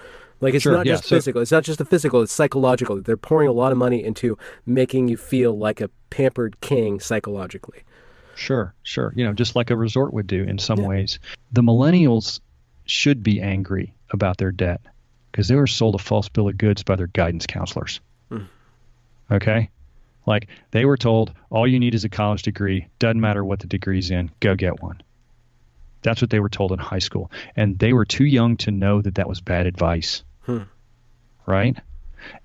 [0.41, 1.43] Like it's sure, not yeah, just so, physical.
[1.43, 2.23] It's not just the physical.
[2.23, 3.01] It's psychological.
[3.01, 7.83] They're pouring a lot of money into making you feel like a pampered king psychologically.
[8.39, 9.13] Sure, sure.
[9.17, 10.87] You know, just like a resort would do in some yeah.
[10.87, 11.19] ways.
[11.51, 12.39] The millennials
[12.87, 14.81] should be angry about their debt
[15.33, 18.01] because they were sold a false bill of goods by their guidance counselors.
[18.31, 18.47] Mm.
[19.29, 19.71] Okay?
[20.25, 23.67] Like they were told all you need is a college degree, doesn't matter what the
[23.67, 25.03] degree's in, go get one.
[26.03, 27.33] That's what they were told in high school.
[27.57, 30.23] And they were too young to know that that was bad advice.
[30.43, 30.63] Hmm.
[31.45, 31.77] Right?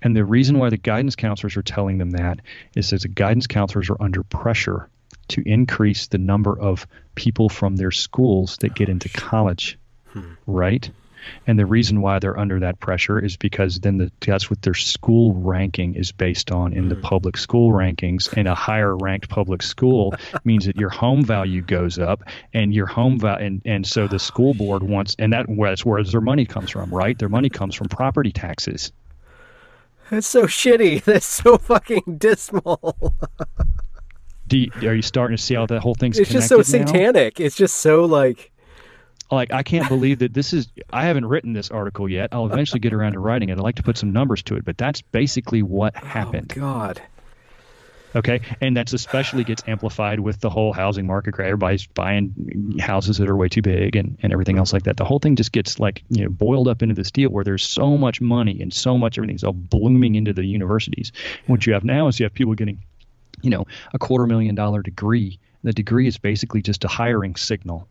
[0.02, 2.40] And the reason why the guidance counselors are telling them that
[2.74, 4.88] is that the guidance counselors are under pressure
[5.28, 10.32] to increase the number of people from their schools that get into college, hmm.
[10.46, 10.90] right?
[11.46, 14.74] And the reason why they're under that pressure is because then the, that's what their
[14.74, 17.00] school ranking is based on in the hmm.
[17.00, 18.32] public school rankings.
[18.36, 20.14] And a higher ranked public school
[20.44, 22.22] means that your home value goes up,
[22.52, 26.02] and your home value, and, and so the school board wants, and that that's where
[26.02, 27.18] their money comes from, right?
[27.18, 28.92] Their money comes from property taxes.
[30.10, 31.02] That's so shitty.
[31.04, 33.14] That's so fucking dismal.
[34.46, 37.38] do you, are you starting to see how that whole thing's it's just so satanic
[37.38, 37.44] now?
[37.44, 38.50] it's just so like
[39.30, 42.28] like i can't believe that this is i haven't written this article yet.
[42.32, 43.52] I'll eventually get around to writing it.
[43.52, 46.52] I'd like to put some numbers to it but that's basically what oh, happened.
[46.56, 47.02] Oh, god.
[48.16, 48.40] Okay?
[48.60, 51.34] And that's especially gets amplified with the whole housing market.
[51.38, 54.96] Everybody's buying houses that are way too big and, and everything else like that.
[54.96, 57.66] The whole thing just gets like you know boiled up into this deal where there's
[57.66, 61.12] so much money and so much everything's all blooming into the universities.
[61.46, 62.82] What you have now is you have people getting
[63.44, 65.38] you know, a quarter million dollar degree.
[65.62, 67.88] The degree is basically just a hiring signal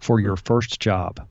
[0.00, 1.26] for your first job.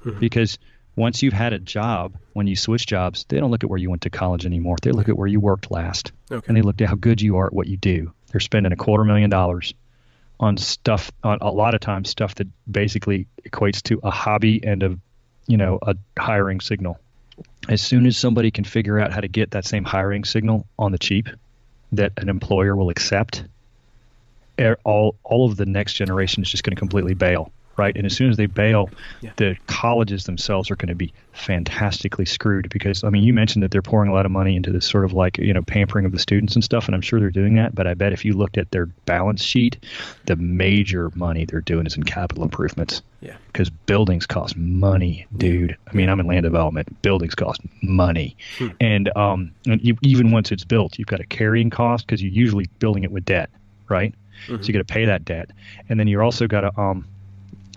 [0.00, 0.18] Mm-hmm.
[0.20, 0.58] Because
[0.94, 3.90] once you've had a job, when you switch jobs, they don't look at where you
[3.90, 4.76] went to college anymore.
[4.82, 6.12] They look at where you worked last.
[6.30, 6.44] Okay.
[6.46, 8.12] And they look at how good you are at what you do.
[8.30, 9.74] They're spending a quarter million dollars
[10.38, 14.82] on stuff on a lot of times stuff that basically equates to a hobby and
[14.82, 14.98] a
[15.46, 16.98] you know, a hiring signal.
[17.68, 20.92] As soon as somebody can figure out how to get that same hiring signal on
[20.92, 21.28] the cheap,
[21.96, 23.44] that an employer will accept,
[24.60, 27.96] er, all all of the next generation is just going to completely bail, right?
[27.96, 29.32] And as soon as they bail, yeah.
[29.36, 33.70] the colleges themselves are going to be fantastically screwed because I mean, you mentioned that
[33.70, 36.12] they're pouring a lot of money into this sort of like you know pampering of
[36.12, 37.74] the students and stuff, and I'm sure they're doing that.
[37.74, 39.84] But I bet if you looked at their balance sheet,
[40.26, 43.02] the major money they're doing is in capital improvements.
[43.20, 43.36] Yeah.
[43.48, 45.76] Because buildings cost money, dude.
[45.88, 47.02] I mean, I'm in land development.
[47.02, 48.68] Buildings cost money, hmm.
[48.80, 52.32] and um, and you, even once it's built, you've got a carrying cost because you're
[52.32, 53.50] usually building it with debt,
[53.88, 54.14] right?
[54.46, 54.62] Mm-hmm.
[54.62, 55.50] So you got to pay that debt,
[55.88, 57.06] and then you're also got to um,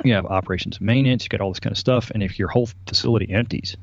[0.03, 2.47] you have operations and maintenance, you got all this kind of stuff, and if your
[2.47, 3.75] whole facility empties,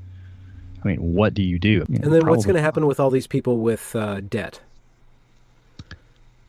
[0.85, 1.85] I mean, what do you do?
[1.89, 4.61] You know, and then what's going to happen with all these people with uh, debt?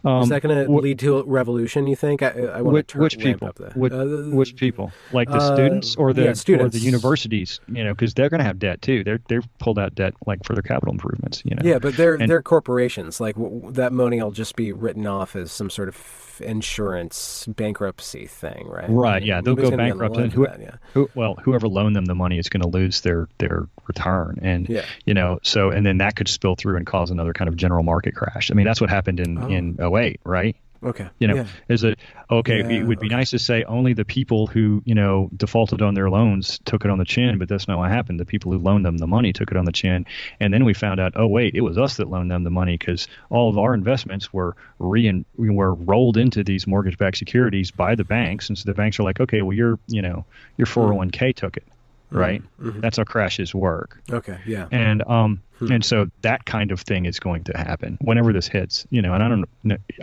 [0.08, 1.86] Um, Is that going to lead to a revolution?
[1.86, 2.24] You think?
[2.24, 3.50] I, I want which, to which people?
[3.76, 4.94] Which, uh, which, people?
[5.12, 6.76] Like the uh, students or the yeah, students.
[6.76, 7.60] or the universities?
[7.68, 9.04] You know, because they're going to have debt too.
[9.04, 11.42] They're they've pulled out debt like for their capital improvements.
[11.44, 11.62] You know.
[11.64, 13.20] Yeah, but they're and, they're corporations.
[13.20, 18.28] Like w- that money will just be written off as some sort of insurance bankruptcy
[18.28, 18.90] thing, right?
[18.90, 19.24] Right.
[19.24, 20.18] Yeah, they'll go bankrupt.
[20.18, 20.76] And who, that, yeah.
[20.94, 24.70] who, well, whoever loaned them the money is going to lose their their return, and
[24.70, 24.86] yeah.
[25.06, 27.84] you know, so and then that could spill through and cause another kind of general
[27.84, 28.52] market crash.
[28.52, 29.48] I mean, that's what happened in oh.
[29.48, 30.56] in 08, right?
[30.84, 31.08] Okay.
[31.20, 31.48] You know, yeah.
[31.68, 32.60] is it okay?
[32.60, 33.16] Yeah, it would be okay.
[33.16, 36.92] nice to say only the people who you know defaulted on their loans took it
[36.92, 38.20] on the chin, but that's not what happened.
[38.20, 40.06] The people who loaned them the money took it on the chin,
[40.40, 42.78] and then we found out, oh wait, it was us that loaned them the money
[42.78, 48.06] because all of our investments were re were rolled into these mortgage-backed securities by the
[48.06, 50.26] banks, and so the banks are like, okay, well your you know
[50.58, 51.64] your 401k took it,
[52.12, 52.42] right?
[52.62, 52.80] Mm-hmm.
[52.82, 54.02] That's how crashes work.
[54.12, 54.68] Okay, yeah.
[54.72, 55.72] And um hmm.
[55.72, 59.14] and so that kind of thing is going to happen whenever this hits, you know.
[59.14, 59.46] And I don't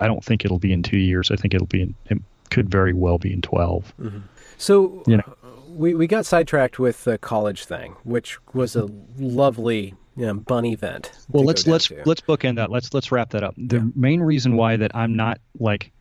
[0.01, 1.31] I don't think it'll be in two years.
[1.31, 2.19] I think it'll be in, it
[2.51, 4.19] could very well be in 12 mm-hmm.
[4.57, 5.37] So you know,
[5.69, 8.89] we we got sidetracked with the college thing, which was a
[9.19, 11.11] lovely you know, bunny event.
[11.29, 12.03] Well, let's let's to.
[12.07, 12.71] let's bookend that.
[12.71, 13.55] Let's let's wrap that up.
[13.57, 13.85] The yeah.
[13.97, 15.93] main reason why that I'm not like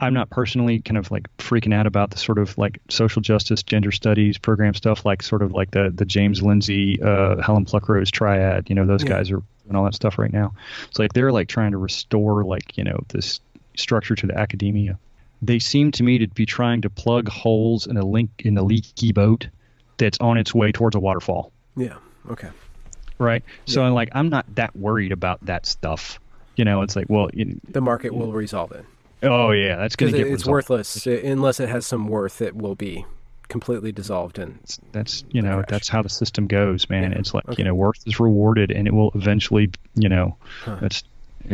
[0.00, 3.62] I'm not personally kind of like freaking out about the sort of like social justice,
[3.62, 8.10] gender studies program stuff, like sort of like the the James Lindsay, uh, Helen Pluckrose
[8.10, 8.68] triad.
[8.68, 9.10] You know, those yeah.
[9.10, 10.54] guys are doing all that stuff right now.
[10.88, 13.40] It's like they're like trying to restore like you know this
[13.76, 14.98] structure to the academia.
[15.42, 18.62] They seem to me to be trying to plug holes in a link in a
[18.62, 19.48] leaky boat
[19.96, 21.52] that's on its way towards a waterfall.
[21.76, 21.96] Yeah.
[22.30, 22.48] Okay.
[23.18, 23.42] Right.
[23.66, 26.20] So I'm like, I'm not that worried about that stuff.
[26.56, 27.30] You know, it's like, well,
[27.68, 28.84] the market will resolve it.
[29.22, 30.26] Oh yeah, that's going to get.
[30.26, 30.52] It's resolved.
[30.52, 32.40] worthless unless it has some worth.
[32.40, 33.04] It will be
[33.48, 34.58] completely dissolved and
[34.92, 37.18] that's you know that's how the system goes man yeah.
[37.18, 37.54] it's like okay.
[37.56, 40.76] you know worth is rewarded and it will eventually you know huh.
[40.82, 41.02] that's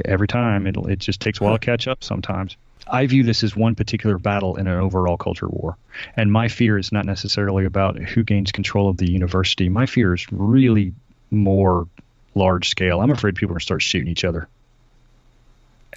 [0.05, 1.59] every time it it just takes a while huh.
[1.59, 2.57] to catch up sometimes
[2.87, 5.77] I view this as one particular battle in an overall culture war.
[6.17, 9.71] And my fear is not necessarily about who gains control of the university.
[9.71, 10.93] My fear is really
[11.31, 11.89] more
[12.35, 13.01] large scale.
[13.01, 14.49] I'm afraid people are going to start shooting each other.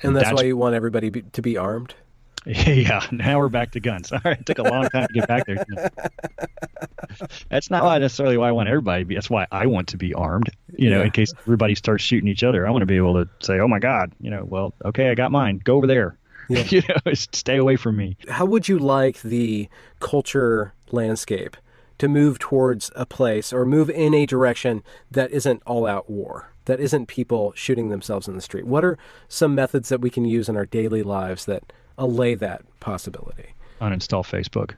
[0.01, 1.95] And, and that's, that's, why you want everybody be, to be armed?
[2.47, 4.09] Yeah, now we're back to guns.
[4.13, 5.65] All right, it took a long time to get back there.
[7.49, 7.97] that's not oh.
[7.99, 9.15] necessarily why I want everybody to be.
[9.15, 10.49] That's why I want to be armed.
[10.77, 11.05] You know, yeah.
[11.05, 13.67] in case everybody starts shooting each other, I want to be able to say, "Oh
[13.67, 15.59] my God," you know, well, okay, I got mine.
[15.61, 16.17] Go over there.
[16.49, 16.63] Yeah.
[16.69, 18.15] you know, stay away from me.
[18.29, 19.67] How would you like the
[19.99, 21.57] culture landscape
[21.97, 26.53] to move towards a place or move in a direction that isn't all out war,
[26.68, 28.65] that isn't people shooting themselves in the street?
[28.65, 28.97] What are
[29.28, 33.53] some methods that we can use in our daily lives that allay that possibility?
[33.82, 34.76] Uninstall Facebook.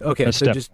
[0.00, 0.70] Okay, That's so step, just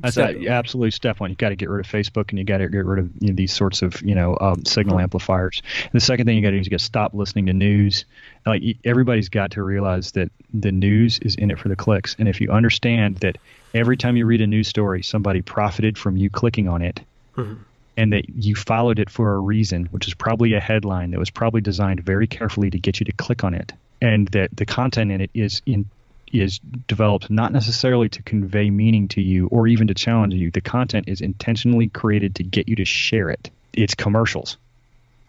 [0.00, 1.30] that's step, a, absolutely step one.
[1.30, 3.28] You got to get rid of Facebook and you got to get rid of you
[3.28, 5.62] know, these sorts of you know um, signal amplifiers.
[5.82, 7.52] And the second thing you got to do is you got to stop listening to
[7.52, 8.04] news.
[8.46, 12.28] Like everybody's got to realize that the news is in it for the clicks, and
[12.28, 13.38] if you understand that
[13.74, 17.00] every time you read a news story, somebody profited from you clicking on it.
[17.36, 17.62] Mm-hmm.
[17.96, 21.30] And that you followed it for a reason, which is probably a headline that was
[21.30, 23.72] probably designed very carefully to get you to click on it,
[24.02, 25.88] and that the content in it is in
[26.32, 30.50] is developed not necessarily to convey meaning to you or even to challenge you.
[30.50, 33.50] The content is intentionally created to get you to share it.
[33.72, 34.56] It's commercials.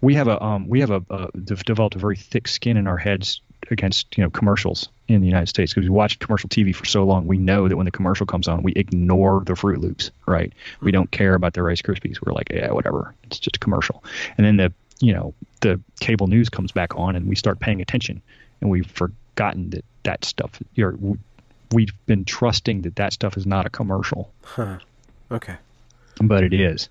[0.01, 2.97] We have a um, we have a, a developed a very thick skin in our
[2.97, 3.41] heads
[3.71, 7.03] against you know commercials in the United States because we watched commercial TV for so
[7.03, 7.27] long.
[7.27, 10.53] We know that when the commercial comes on, we ignore the Froot Loops, right?
[10.81, 12.17] We don't care about the Rice Krispies.
[12.23, 13.13] We're like, yeah, whatever.
[13.23, 14.03] It's just a commercial.
[14.37, 17.81] And then the you know the cable news comes back on, and we start paying
[17.81, 18.21] attention,
[18.61, 20.61] and we've forgotten that that stuff.
[20.75, 20.97] You're,
[21.71, 24.31] we've been trusting that that stuff is not a commercial.
[24.43, 24.79] Huh.
[25.31, 25.55] Okay.
[26.21, 26.87] But it is,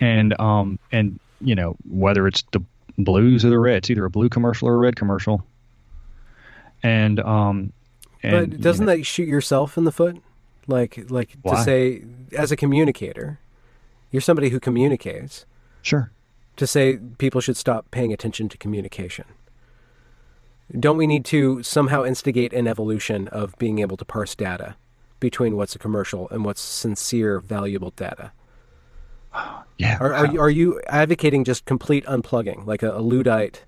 [0.00, 2.62] and um and you know whether it's the
[2.96, 5.44] blues or the reds, either a blue commercial or a red commercial.
[6.82, 7.72] And um,
[8.22, 10.22] and, but doesn't you know, that shoot yourself in the foot?
[10.66, 11.56] Like like why?
[11.56, 12.02] to say
[12.36, 13.38] as a communicator,
[14.10, 15.46] you're somebody who communicates.
[15.82, 16.10] Sure.
[16.56, 19.24] To say people should stop paying attention to communication.
[20.78, 24.76] Don't we need to somehow instigate an evolution of being able to parse data
[25.18, 28.32] between what's a commercial and what's sincere, valuable data?
[29.78, 29.96] Yeah.
[30.00, 33.64] Are, are, you, are you advocating just complete unplugging, like a, a Luddite?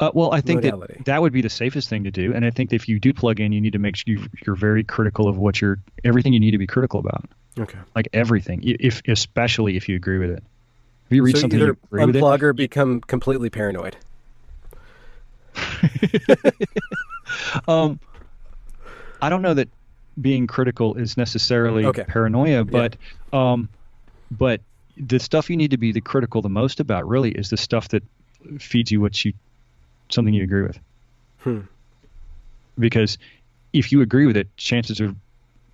[0.00, 0.94] Uh, well, I think modality?
[0.98, 3.12] that that would be the safest thing to do, and I think if you do
[3.12, 6.32] plug in, you need to make sure you, you're very critical of what you're everything
[6.32, 7.24] you need to be critical about.
[7.58, 7.78] Okay.
[7.94, 10.42] Like everything, if especially if you agree with it.
[11.06, 13.96] If you read so something, you unplug or become completely paranoid.
[17.68, 18.00] um,
[19.22, 19.68] I don't know that
[20.20, 22.04] being critical is necessarily okay.
[22.04, 22.96] paranoia, but
[23.32, 23.52] yeah.
[23.52, 23.68] um,
[24.30, 24.60] but
[24.96, 27.88] the stuff you need to be the critical the most about really is the stuff
[27.88, 28.02] that
[28.58, 29.32] feeds you what you
[30.08, 30.78] something you agree with.
[31.38, 31.60] Hmm.
[32.78, 33.18] Because
[33.72, 35.14] if you agree with it, chances are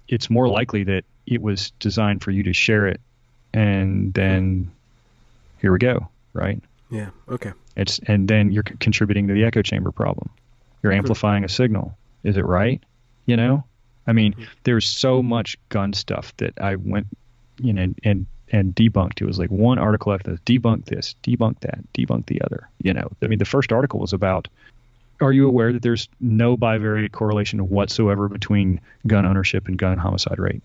[0.08, 3.00] it's more likely that it was designed for you to share it,
[3.54, 4.70] and then
[5.60, 6.60] here we go, right?
[6.90, 7.10] Yeah.
[7.28, 7.52] Okay.
[7.76, 10.28] It's and then you're contributing to the echo chamber problem.
[10.82, 11.96] You're amplifying a signal.
[12.24, 12.82] Is it right?
[13.26, 13.64] You know,
[14.06, 14.44] I mean, mm-hmm.
[14.64, 17.06] there's so much gun stuff that I went,
[17.62, 19.20] you know, and and debunked.
[19.20, 22.68] It was like one article after this, debunk this, debunk that, debunk the other.
[22.82, 24.48] You know, I mean, the first article was about.
[25.20, 30.38] Are you aware that there's no bivariate correlation whatsoever between gun ownership and gun homicide
[30.38, 30.62] rate?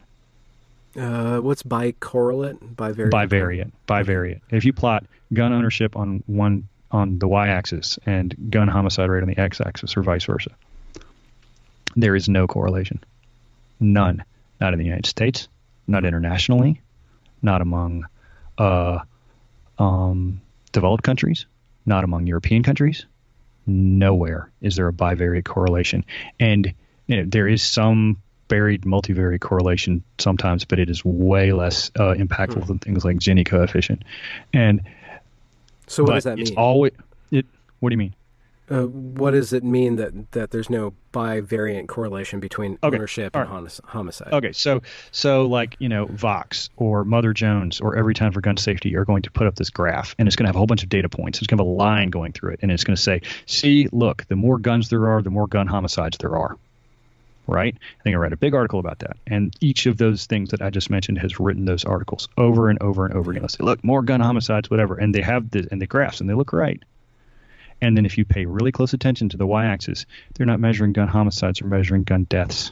[0.98, 2.58] Uh, what's bicorrelate?
[2.76, 3.12] Bivariate.
[3.12, 3.72] Bivariate.
[3.86, 4.39] Bivariate.
[4.50, 9.28] If you plot gun ownership on one on the y-axis and gun homicide rate on
[9.28, 10.52] the x-axis, or vice versa,
[11.98, 13.04] there is no correlation.
[13.82, 14.24] None.
[14.62, 15.50] Not in the United States.
[15.88, 16.82] Not internationally.
[17.46, 18.06] Not among
[18.58, 19.00] uh,
[19.80, 20.41] um,
[20.72, 21.46] developed countries,
[21.86, 23.06] not among European countries.
[23.68, 26.06] Nowhere is there a bivariate correlation,
[26.39, 26.74] and
[27.08, 28.18] you know, there is some
[28.48, 32.68] buried multivariate correlation sometimes, but it is way less uh, impactful hmm.
[32.68, 34.04] than things like Gini coefficient.
[34.54, 34.82] And
[35.88, 36.48] so, what does that mean?
[36.48, 36.91] It's always
[37.32, 37.46] it.
[37.80, 38.16] What do you mean?
[38.70, 42.97] Uh, what does it mean that, that there's no bivariant correlation between okay.
[42.97, 43.80] ownership and right.
[43.86, 44.34] homicide?
[44.34, 48.95] Okay, so so like you know Vox or Mother Jones or Everytown for Gun Safety
[48.95, 50.82] are going to put up this graph, and it's going to have a whole bunch
[50.82, 51.39] of data points.
[51.39, 53.88] It's going to have a line going through it, and it's going to say, "See,
[53.91, 56.57] look, the more guns there are, the more gun homicides there are."
[57.47, 57.76] Right?
[57.99, 60.63] I think I read a big article about that, and each of those things that
[60.63, 63.43] I just mentioned has written those articles over and over and over again.
[63.43, 66.28] Let's say, look, more gun homicides, whatever, and they have the and the graphs, and
[66.28, 66.82] they look right
[67.82, 70.94] and then if you pay really close attention to the y axis, they're not measuring
[70.94, 72.72] gun homicides, they're measuring gun deaths.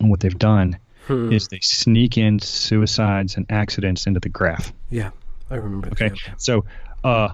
[0.00, 1.32] And what they've done hmm.
[1.32, 4.72] is they sneak in suicides and accidents into the graph.
[4.90, 5.10] Yeah,
[5.50, 5.88] I remember.
[5.88, 6.64] Okay, so
[7.04, 7.30] uh,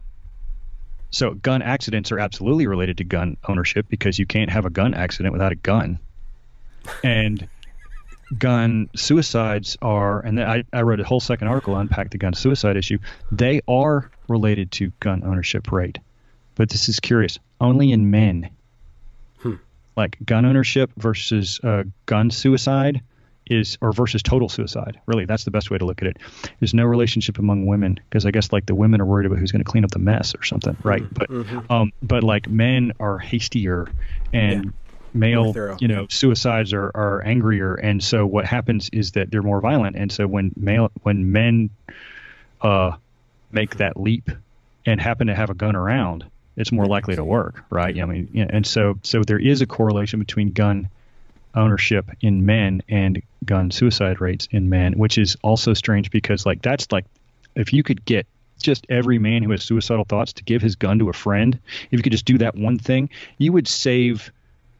[1.11, 4.95] so gun accidents are absolutely related to gun ownership because you can't have a gun
[4.95, 5.99] accident without a gun.
[7.03, 7.49] And
[8.37, 12.77] gun suicides are, and I, I wrote a whole second article unpack the gun suicide
[12.77, 12.99] issue.
[13.31, 15.99] They are related to gun ownership rate
[16.55, 17.39] but this is curious.
[17.61, 18.51] Only in men.
[19.39, 19.55] Hmm.
[19.97, 23.03] Like gun ownership versus uh, gun suicide
[23.47, 25.01] is, or versus total suicide.
[25.07, 26.17] Really, that's the best way to look at it.
[26.61, 29.53] There's no relationship among women because I guess like the women are worried about who's
[29.53, 31.03] going to clean up the mess or something, right?
[31.03, 31.15] Mm-hmm.
[31.15, 31.73] But mm-hmm.
[31.73, 33.89] um, but like men are hastier
[34.33, 34.65] and.
[34.65, 34.71] Yeah
[35.17, 39.61] male you know suicides are, are angrier and so what happens is that they're more
[39.61, 41.71] violent and so when male when men
[42.63, 42.91] uh
[43.53, 44.29] make that leap
[44.85, 46.25] and happen to have a gun around
[46.57, 47.99] it's more likely to work, right?
[47.99, 50.89] I mean, and so so there is a correlation between gun
[51.55, 56.63] ownership in men and gun suicide rates in men, which is also strange because like
[56.63, 57.05] that's like
[57.55, 58.27] if you could get
[58.63, 61.59] just every man who has suicidal thoughts to give his gun to a friend,
[61.91, 64.33] if you could just do that one thing, you would save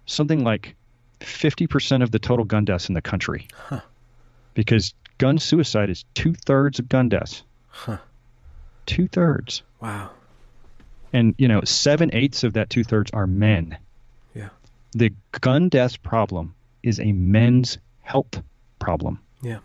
[0.07, 0.75] something like
[1.21, 3.49] 50% of the total gun deaths in the country.
[3.55, 3.81] Huh.
[4.55, 7.43] Because gun suicide is two thirds of gun deaths.
[7.69, 7.99] Huh.
[8.87, 9.63] Two thirds.
[9.81, 10.11] Wow
[11.15, 13.79] and you know seven eighths of that two thirds are men.
[14.35, 14.51] Yeah.
[14.93, 18.43] The gun death problem is a men's health
[18.79, 19.21] problem.
[19.41, 19.61] Yeah.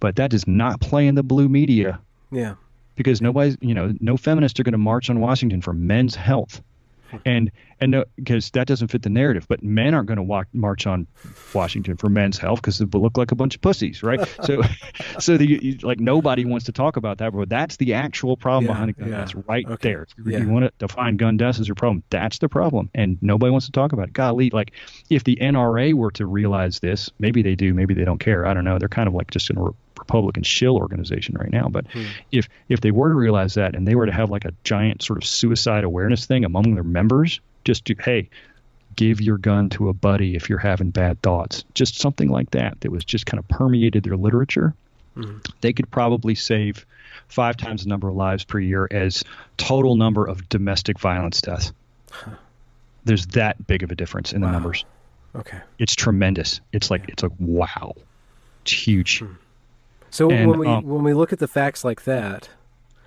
[0.00, 2.00] But that does not play in the blue media.
[2.32, 2.54] Yeah.
[2.96, 6.60] Because nobody's, you know, no feminists are going to march on Washington for men's health
[7.24, 7.50] and
[7.80, 9.46] and uh, because that doesn't fit the narrative.
[9.48, 11.06] But men aren't going to walk march on
[11.54, 14.20] Washington for men's health because they look like a bunch of pussies, right?
[14.42, 14.62] so,
[15.18, 18.72] so the like nobody wants to talk about that, but that's the actual problem yeah,
[18.72, 19.18] behind gun yeah.
[19.18, 19.88] That's right okay.
[19.88, 20.02] there.
[20.02, 20.38] If yeah.
[20.38, 23.66] you want to define gun deaths as your problem, that's the problem, and nobody wants
[23.66, 24.12] to talk about it.
[24.12, 24.72] Golly, like
[25.10, 28.46] if the NRA were to realize this, maybe they do, maybe they don't care.
[28.46, 28.78] I don't know.
[28.78, 31.68] They're kind of like just in a Republican shill organization right now.
[31.68, 32.04] But hmm.
[32.32, 35.02] if if they were to realize that and they were to have like a giant
[35.02, 38.30] sort of suicide awareness thing among their members, just to hey,
[38.96, 42.80] give your gun to a buddy if you're having bad thoughts, just something like that
[42.80, 44.74] that was just kind of permeated their literature,
[45.14, 45.38] hmm.
[45.60, 46.84] they could probably save
[47.28, 49.22] five times the number of lives per year as
[49.56, 51.72] total number of domestic violence deaths.
[52.10, 52.32] Huh.
[53.04, 54.48] There's that big of a difference in wow.
[54.48, 54.84] the numbers.
[55.34, 55.58] Okay.
[55.78, 56.60] It's tremendous.
[56.72, 57.94] It's like it's like wow.
[58.62, 59.20] It's huge.
[59.20, 59.32] Hmm.
[60.10, 62.48] So and, when we um, when we look at the facts like that,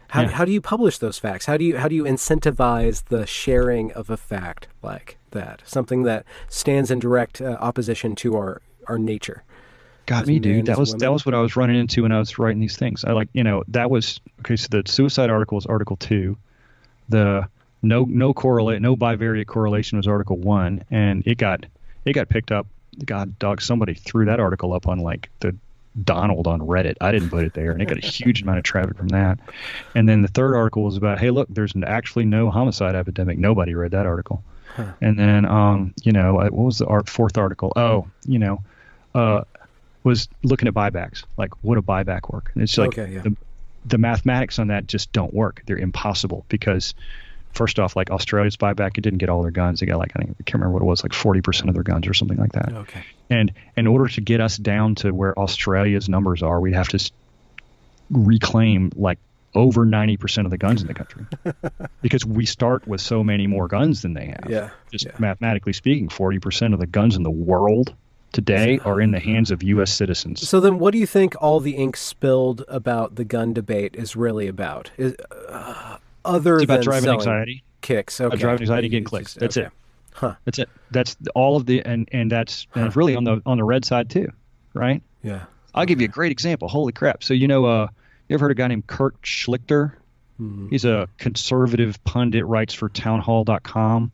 [0.09, 0.27] how, yeah.
[0.29, 1.45] how do you publish those facts?
[1.45, 5.61] How do you how do you incentivize the sharing of a fact like that?
[5.65, 9.43] Something that stands in direct uh, opposition to our our nature.
[10.07, 10.65] Got me, dude.
[10.65, 10.99] That was women.
[10.99, 13.05] that was what I was running into when I was writing these things.
[13.05, 14.57] I like you know that was okay.
[14.57, 16.37] So the suicide article is Article two.
[17.07, 17.47] The
[17.81, 21.65] no no correlate no bivariate correlation was Article one, and it got
[22.05, 22.67] it got picked up.
[23.05, 25.55] God, dog, somebody threw that article up on like the
[26.03, 26.95] Donald on Reddit.
[27.01, 29.39] I didn't put it there, and it got a huge amount of traffic from that.
[29.95, 33.37] And then the third article was about, hey, look, there's actually no homicide epidemic.
[33.37, 34.43] Nobody read that article.
[34.75, 34.93] Huh.
[35.01, 37.73] And then, um, you know, what was the art, fourth article?
[37.75, 38.63] Oh, you know,
[39.13, 39.41] uh,
[40.03, 41.25] was looking at buybacks.
[41.37, 42.51] Like, would a buyback work?
[42.53, 43.21] And it's like okay, yeah.
[43.21, 43.35] the,
[43.85, 45.61] the mathematics on that just don't work.
[45.65, 46.93] They're impossible because
[47.53, 49.79] first off, like Australia's buyback, it didn't get all their guns.
[49.79, 51.75] They got like I, think, I can't remember what it was, like forty percent of
[51.75, 52.73] their guns or something like that.
[52.73, 53.03] Okay.
[53.29, 57.11] And in order to get us down to where Australia's numbers are, we'd have to
[58.09, 59.19] reclaim like
[59.53, 61.25] over 90% of the guns in the country
[62.01, 64.49] because we start with so many more guns than they have.
[64.49, 64.69] Yeah.
[64.91, 65.11] Just yeah.
[65.19, 67.93] mathematically speaking, 40% of the guns in the world
[68.31, 69.93] today are in the hands of U.S.
[69.93, 70.47] citizens.
[70.47, 74.15] So then, what do you think all the ink spilled about the gun debate is
[74.15, 74.91] really about?
[74.97, 75.15] Is,
[75.49, 78.21] uh, other it's about than driving anxiety kicks.
[78.21, 78.37] Okay.
[78.37, 79.33] driving anxiety, getting clicks.
[79.33, 79.67] That's okay.
[79.67, 79.73] it.
[80.13, 80.35] Huh.
[80.45, 80.69] That's it.
[80.91, 84.09] That's all of the and and that's and really on the on the red side
[84.09, 84.31] too,
[84.73, 85.01] right?
[85.23, 85.45] Yeah.
[85.73, 86.67] I'll give you a great example.
[86.67, 87.23] Holy crap!
[87.23, 87.87] So you know, uh,
[88.27, 89.93] you ever heard of a guy named Kurt Schlichter?
[90.39, 90.69] Mm-hmm.
[90.69, 94.11] He's a conservative pundit, writes for Townhall.com.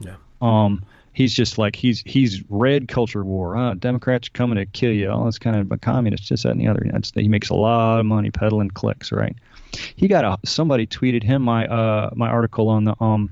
[0.00, 0.16] Yeah.
[0.40, 3.56] Um, he's just like he's he's red culture war.
[3.56, 5.10] Uh, Democrats coming to kill you.
[5.10, 6.86] All this kind of a communist, just that and the other.
[6.90, 9.36] That's, he makes a lot of money peddling clicks, right?
[9.96, 13.30] He got a somebody tweeted him my uh my article on the um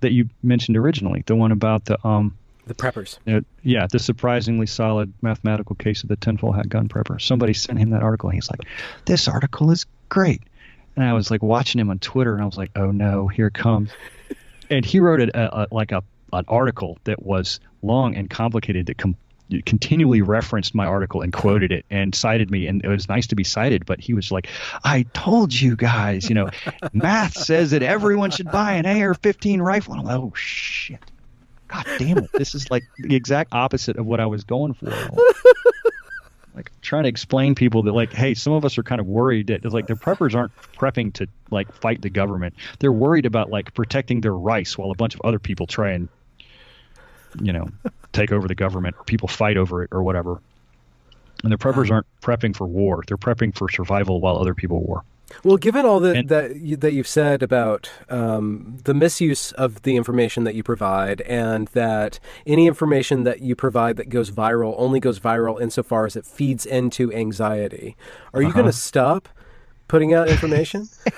[0.00, 3.18] that you mentioned originally, the one about the um the preppers.
[3.26, 7.20] Uh, yeah, the surprisingly solid mathematical case of the tinfoil hat gun prepper.
[7.20, 8.60] Somebody sent him that article, and he's like,
[9.04, 10.42] "This article is great."
[10.96, 13.48] And I was like watching him on Twitter, and I was like, "Oh no, here
[13.48, 13.90] it comes."
[14.70, 18.98] and he wrote a, a, like a an article that was long and complicated that
[18.98, 19.16] com-
[19.66, 23.36] continually referenced my article and quoted it and cited me and it was nice to
[23.36, 24.48] be cited but he was like
[24.84, 26.48] i told you guys you know
[26.92, 29.94] math says that everyone should buy an ar-15 rifle.
[29.94, 30.98] I'm like oh shit.
[31.68, 32.30] God damn it.
[32.32, 34.92] This is like the exact opposite of what i was going for.
[36.54, 39.48] Like trying to explain people that like hey some of us are kind of worried
[39.48, 42.54] that like the preppers aren't prepping to like fight the government.
[42.78, 46.08] They're worried about like protecting their rice while a bunch of other people try and
[47.40, 47.68] you know
[48.14, 50.40] take over the government or people fight over it or whatever.
[51.42, 55.04] And the preppers aren't prepping for war; they're prepping for survival while other people war.
[55.42, 59.82] Well, given all the, and, that you, that you've said about um, the misuse of
[59.82, 64.74] the information that you provide, and that any information that you provide that goes viral
[64.78, 67.96] only goes viral insofar as it feeds into anxiety,
[68.32, 68.60] are you uh-huh.
[68.60, 69.28] going to stop
[69.88, 70.88] putting out information?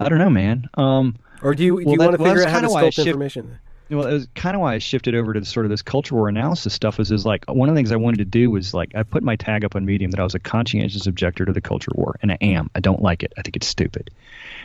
[0.00, 0.68] I don't know, man.
[0.74, 3.58] Um, or do you do well, you want to figure out how to sculpt information?
[3.92, 6.28] Well, it was kind of why I shifted over to sort of this culture war
[6.28, 6.98] analysis stuff.
[6.98, 9.22] Is is like one of the things I wanted to do was like I put
[9.22, 12.16] my tag up on Medium that I was a conscientious objector to the culture war,
[12.22, 12.70] and I am.
[12.74, 13.32] I don't like it.
[13.36, 14.10] I think it's stupid.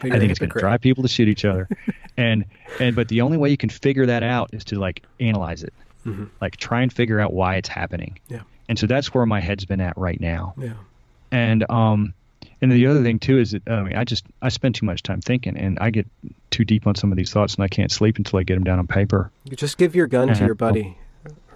[0.01, 1.67] I think it's going to drive people to shoot each other,
[2.17, 2.45] and
[2.79, 5.73] and but the only way you can figure that out is to like analyze it,
[6.05, 6.25] mm-hmm.
[6.41, 8.19] like try and figure out why it's happening.
[8.27, 8.41] Yeah.
[8.69, 10.53] And so that's where my head's been at right now.
[10.57, 10.73] Yeah.
[11.31, 12.13] And um,
[12.61, 15.03] and the other thing too is that I mean I just I spend too much
[15.03, 16.07] time thinking and I get
[16.51, 18.63] too deep on some of these thoughts and I can't sleep until I get them
[18.63, 19.31] down on paper.
[19.45, 20.97] You just give your gun and to your buddy.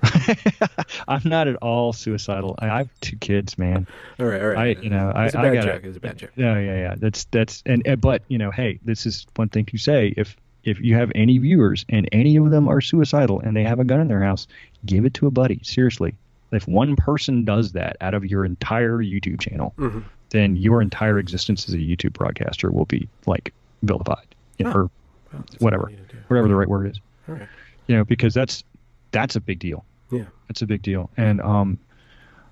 [1.07, 2.55] I'm not at all suicidal.
[2.59, 3.85] I, I, have two kids, man.
[4.19, 4.77] All right, all right.
[4.77, 6.31] I, you know, I, I got It's a bad joke.
[6.35, 6.95] Yeah, yeah, yeah.
[6.97, 10.13] That's that's and, and but you know, hey, this is one thing to say.
[10.17, 13.79] If if you have any viewers and any of them are suicidal and they have
[13.79, 14.47] a gun in their house,
[14.85, 15.59] give it to a buddy.
[15.63, 16.15] Seriously,
[16.51, 19.99] if one person does that out of your entire YouTube channel, mm-hmm
[20.31, 23.53] then your entire existence as a YouTube broadcaster will be like
[23.83, 24.27] vilified,
[24.57, 24.75] you know, oh.
[24.75, 24.89] or
[25.31, 25.91] well, whatever,
[26.27, 26.99] whatever the right word is.
[27.27, 27.47] Right.
[27.87, 28.63] You know, because that's
[29.11, 29.85] that's a big deal.
[30.09, 31.09] Yeah, that's a big deal.
[31.17, 31.77] And um,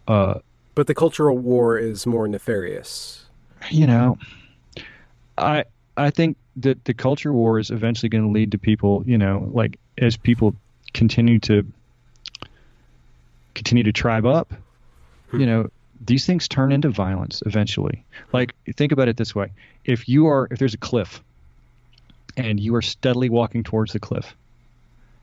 [0.07, 0.39] uh,
[0.75, 3.25] but the cultural war is more nefarious.
[3.69, 4.17] You know,
[5.38, 5.65] I
[5.97, 9.03] I think that the culture war is eventually going to lead to people.
[9.05, 10.55] You know, like as people
[10.93, 11.65] continue to
[13.55, 14.53] continue to tribe up.
[15.32, 15.39] Hmm.
[15.39, 15.69] You know,
[16.05, 18.03] these things turn into violence eventually.
[18.31, 19.51] Like think about it this way:
[19.85, 21.21] if you are if there's a cliff
[22.37, 24.33] and you are steadily walking towards the cliff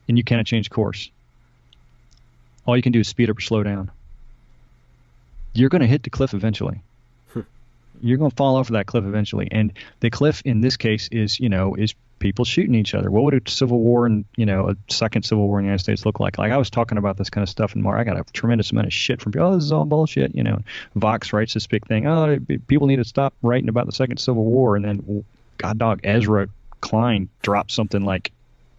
[0.08, 1.10] and you cannot change course,
[2.66, 3.90] all you can do is speed up or slow down.
[5.54, 6.82] You're going to hit the cliff eventually.
[7.32, 7.40] Hmm.
[8.02, 11.08] You're going to fall off of that cliff eventually, and the cliff in this case
[11.10, 13.10] is you know is people shooting each other.
[13.10, 15.82] What would a civil war and you know a second civil war in the United
[15.82, 16.38] States look like?
[16.38, 17.96] Like I was talking about this kind of stuff and more.
[17.96, 19.48] I got a tremendous amount of shit from people.
[19.48, 20.34] Oh, this is all bullshit.
[20.34, 20.60] You know,
[20.94, 22.06] Vox writes this big thing.
[22.06, 24.76] Oh, people need to stop writing about the second civil war.
[24.76, 25.24] And then,
[25.58, 26.48] God dog, Ezra
[26.80, 28.32] Klein dropped something like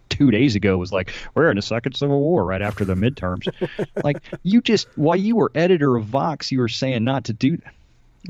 [0.08, 3.48] two days ago was like, we're in the second civil war right after the midterms.
[4.04, 7.56] like you just while you were editor of Vox, you were saying not to do
[7.58, 7.74] that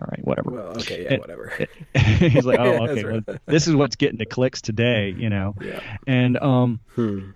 [0.00, 0.50] all right, whatever.
[0.50, 1.52] Well, okay, yeah, whatever.
[1.94, 3.26] he's like, oh, okay, right.
[3.26, 5.54] well, this is what's getting the clicks today, you know.
[5.60, 5.80] Yeah.
[6.06, 7.30] And um, hmm.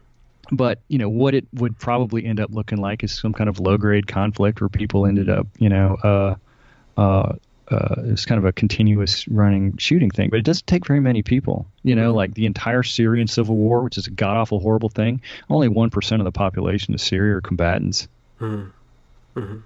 [0.50, 3.58] but you know what it would probably end up looking like is some kind of
[3.58, 7.32] low grade conflict where people ended up, you know, uh, uh,
[7.68, 11.22] uh, it's kind of a continuous running shooting thing, but it doesn't take very many
[11.22, 11.66] people.
[11.82, 12.16] You know, mm-hmm.
[12.16, 15.22] like the entire Syrian civil war, which is a god awful horrible thing.
[15.48, 18.08] Only one percent of the population of Syria are combatants.
[18.40, 19.40] Mm-hmm.
[19.40, 19.58] Mm-hmm.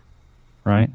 [0.64, 0.90] Right.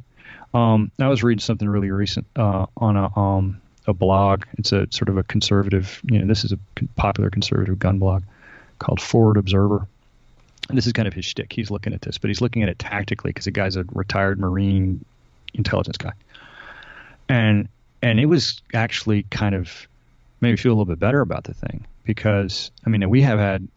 [0.54, 4.46] Um, I was reading something really recent uh, on a um, a blog.
[4.58, 6.60] It's a sort of a conservative, you know, this is a
[6.96, 8.24] popular conservative gun blog
[8.80, 9.88] called Forward Observer.
[10.70, 11.52] And this is kind of his shtick.
[11.52, 14.40] He's looking at this, but he's looking at it tactically because the guy's a retired
[14.40, 15.04] Marine
[15.54, 16.14] intelligence guy.
[17.28, 17.68] And
[18.02, 19.88] and it was actually kind of
[20.40, 23.40] made me feel a little bit better about the thing because I mean we have
[23.40, 23.68] had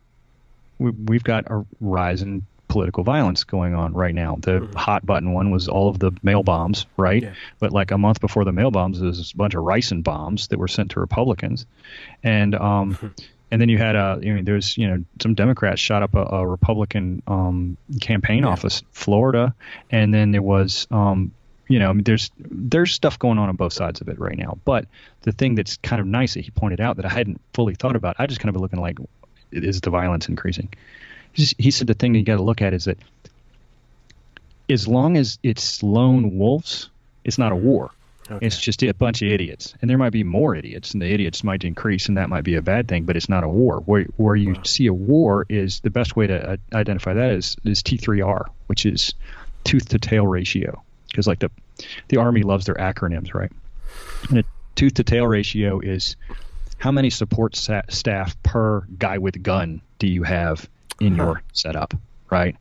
[0.79, 2.45] we, we've got a rise in
[2.75, 4.37] political violence going on right now.
[4.41, 4.77] The mm-hmm.
[4.77, 7.23] hot button one was all of the mail bombs, right?
[7.23, 7.35] Yeah.
[7.61, 10.49] But like a month before the mail bombs, there was a bunch of ricin bombs
[10.49, 11.67] that were sent to Republicans,
[12.23, 13.09] and um, mm-hmm.
[13.51, 16.25] And then you had a, you know, there's, you know, some Democrats shot up a,
[16.25, 18.49] a Republican um, campaign yeah.
[18.49, 19.55] office, Florida,
[19.91, 21.31] and then there was, um,
[21.69, 24.37] you know, I mean, there's there's stuff going on on both sides of it right
[24.37, 24.59] now.
[24.65, 24.87] But
[25.23, 27.95] the thing that's kind of nice that he pointed out that I hadn't fully thought
[27.95, 28.99] about, I just kind of been looking like,
[29.53, 30.69] is the violence increasing?
[31.35, 32.99] He said the thing that you got to look at is that
[34.71, 36.91] as long as it's lone wolves,
[37.25, 37.91] it's not a war.
[38.31, 38.47] Okay.
[38.47, 41.45] It's just a bunch of idiots, and there might be more idiots, and the idiots
[41.45, 43.05] might increase, and that might be a bad thing.
[43.05, 43.81] But it's not a war.
[43.81, 44.63] Where where you wow.
[44.63, 48.87] see a war is the best way to uh, identify that is is T3R, which
[48.87, 49.13] is
[49.65, 51.51] tooth to tail ratio, because like the
[52.09, 53.53] the army loves their acronyms, right?
[54.31, 56.17] And a tooth to tail ratio is
[56.79, 60.67] how many support sa- staff per guy with gun do you have
[61.01, 61.25] in huh.
[61.25, 61.95] your setup,
[62.31, 62.57] right?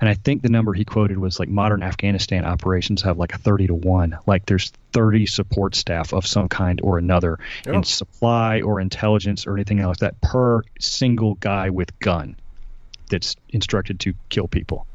[0.00, 3.38] And I think the number he quoted was like modern Afghanistan operations have like a
[3.38, 4.18] 30 to 1.
[4.26, 7.72] Like there's 30 support staff of some kind or another oh.
[7.72, 12.36] in supply or intelligence or anything else that per single guy with gun
[13.08, 14.86] that's instructed to kill people.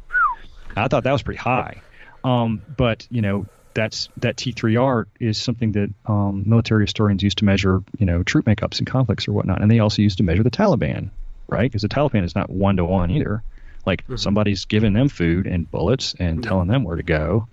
[0.75, 1.82] I thought that was pretty high.
[2.23, 7.45] Um, but, you know, that's that T3R is something that um, military historians used to
[7.45, 10.43] measure, you know, troop makeups and conflicts or whatnot, and they also used to measure
[10.43, 11.11] the Taliban,
[11.50, 11.70] right?
[11.70, 13.43] Because the Taliban is not one to one either.
[13.86, 14.16] Like mm-hmm.
[14.16, 17.47] somebody's giving them food and bullets and telling them where to go,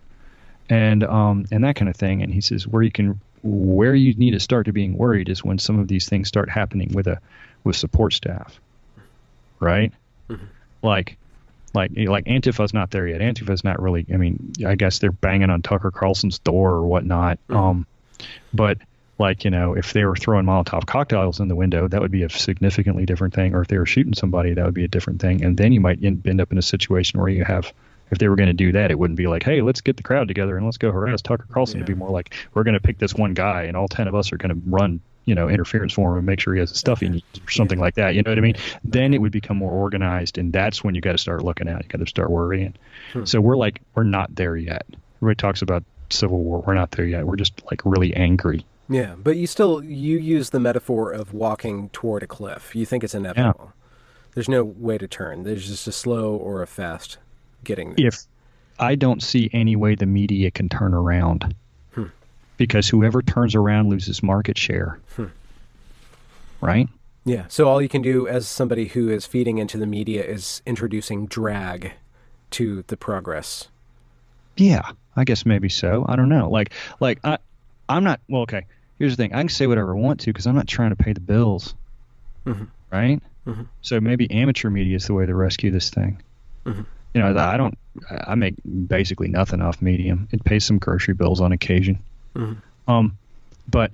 [0.68, 2.22] and um and that kind of thing.
[2.22, 5.44] And he says where you can where you need to start to being worried is
[5.44, 7.20] when some of these things start happening with a
[7.64, 8.60] with support staff,
[9.60, 9.92] right?
[10.28, 10.44] Mm-hmm.
[10.82, 11.16] Like
[11.74, 13.20] like like Antifa's not there yet.
[13.20, 14.06] Antifa's not really.
[14.12, 17.38] I mean, I guess they're banging on Tucker Carlson's door or whatnot.
[17.48, 17.56] Mm-hmm.
[17.56, 17.86] Um,
[18.52, 18.78] but
[19.18, 22.22] like you know if they were throwing molotov cocktails in the window that would be
[22.22, 23.54] a significantly different thing.
[23.54, 25.44] Or if they were shooting somebody that would be a different thing.
[25.44, 27.72] And then you might end up in a situation where you have
[28.10, 30.02] if they were going to do that it wouldn't be like hey let's get the
[30.02, 31.78] crowd together and let's go harass tucker carlson.
[31.78, 31.84] Yeah.
[31.84, 34.14] it'd be more like we're going to pick this one guy and all 10 of
[34.14, 36.70] us are going to run you know interference for him and make sure he has
[36.70, 37.84] the stuff he needs or something yeah.
[37.84, 38.14] like that.
[38.14, 38.56] You know what i mean?
[38.84, 41.82] Then it would become more organized and that's when you got to start looking at
[41.82, 42.74] you got to start worrying.
[43.12, 43.24] Hmm.
[43.24, 44.86] so we're like we're not there yet.
[45.18, 46.62] Everybody talks about civil war.
[46.64, 47.26] We're not there yet.
[47.26, 51.88] We're just like really angry yeah, but you still you use the metaphor of walking
[51.90, 52.74] toward a cliff.
[52.74, 53.72] You think it's inevitable.
[53.74, 53.82] Yeah.
[54.34, 55.42] There's no way to turn.
[55.42, 57.18] There's just a slow or a fast
[57.64, 58.08] getting there.
[58.08, 58.24] If
[58.78, 61.54] I don't see any way the media can turn around,
[61.94, 62.06] hmm.
[62.56, 65.00] because whoever turns around loses market share.
[65.16, 65.26] Hmm.
[66.60, 66.88] Right?
[67.24, 67.46] Yeah.
[67.48, 71.26] So all you can do as somebody who is feeding into the media is introducing
[71.26, 71.92] drag
[72.52, 73.68] to the progress.
[74.56, 76.06] Yeah, I guess maybe so.
[76.08, 76.48] I don't know.
[76.48, 77.38] Like, like I,
[77.88, 78.20] I'm not.
[78.28, 78.64] Well, okay
[78.98, 80.96] here's the thing: I can say whatever I want to because I'm not trying to
[80.96, 81.74] pay the bills,
[82.46, 82.64] mm-hmm.
[82.90, 83.20] right?
[83.46, 83.62] Mm-hmm.
[83.82, 86.22] So maybe amateur media is the way to rescue this thing.
[86.64, 86.82] Mm-hmm.
[87.14, 87.78] You know, I don't.
[88.10, 90.28] I make basically nothing off Medium.
[90.32, 91.98] It pays some grocery bills on occasion.
[92.34, 92.90] Mm-hmm.
[92.90, 93.18] Um,
[93.68, 93.92] but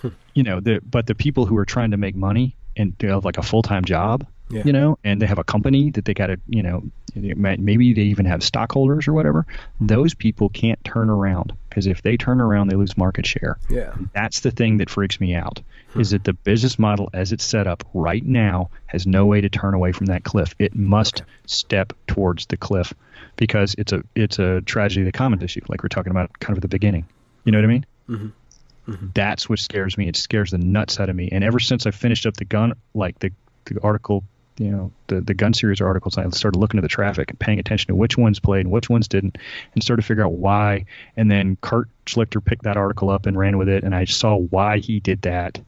[0.00, 0.08] hmm.
[0.34, 3.38] you know, the but the people who are trying to make money and have like
[3.38, 4.62] a full time job, yeah.
[4.64, 6.84] you know, and they have a company that they got to, you know,
[7.14, 9.46] maybe they even have stockholders or whatever.
[9.80, 13.58] Those people can't turn around because if they turn around, they lose market share.
[13.68, 15.60] Yeah, that's the thing that freaks me out.
[15.90, 16.00] Hmm.
[16.00, 19.48] Is that the business model as it's set up right now has no way to
[19.48, 20.54] turn away from that cliff.
[20.58, 21.30] It must okay.
[21.46, 22.94] step towards the cliff
[23.36, 26.52] because it's a it's a tragedy of the commons issue, like we're talking about kind
[26.52, 27.06] of at the beginning.
[27.44, 27.86] You know what I mean?
[28.08, 28.92] Mm-hmm.
[28.92, 29.06] Mm-hmm.
[29.14, 30.08] That's what scares me.
[30.08, 31.30] It scares the nuts out of me.
[31.32, 33.32] And ever since I finished up the gun, like the
[33.64, 34.24] the article
[34.58, 37.58] you know the the gun series articles i started looking at the traffic and paying
[37.58, 39.36] attention to which ones played and which ones didn't
[39.74, 40.84] and started to figure out why
[41.16, 44.36] and then kurt schlichter picked that article up and ran with it and i saw
[44.36, 45.60] why he did that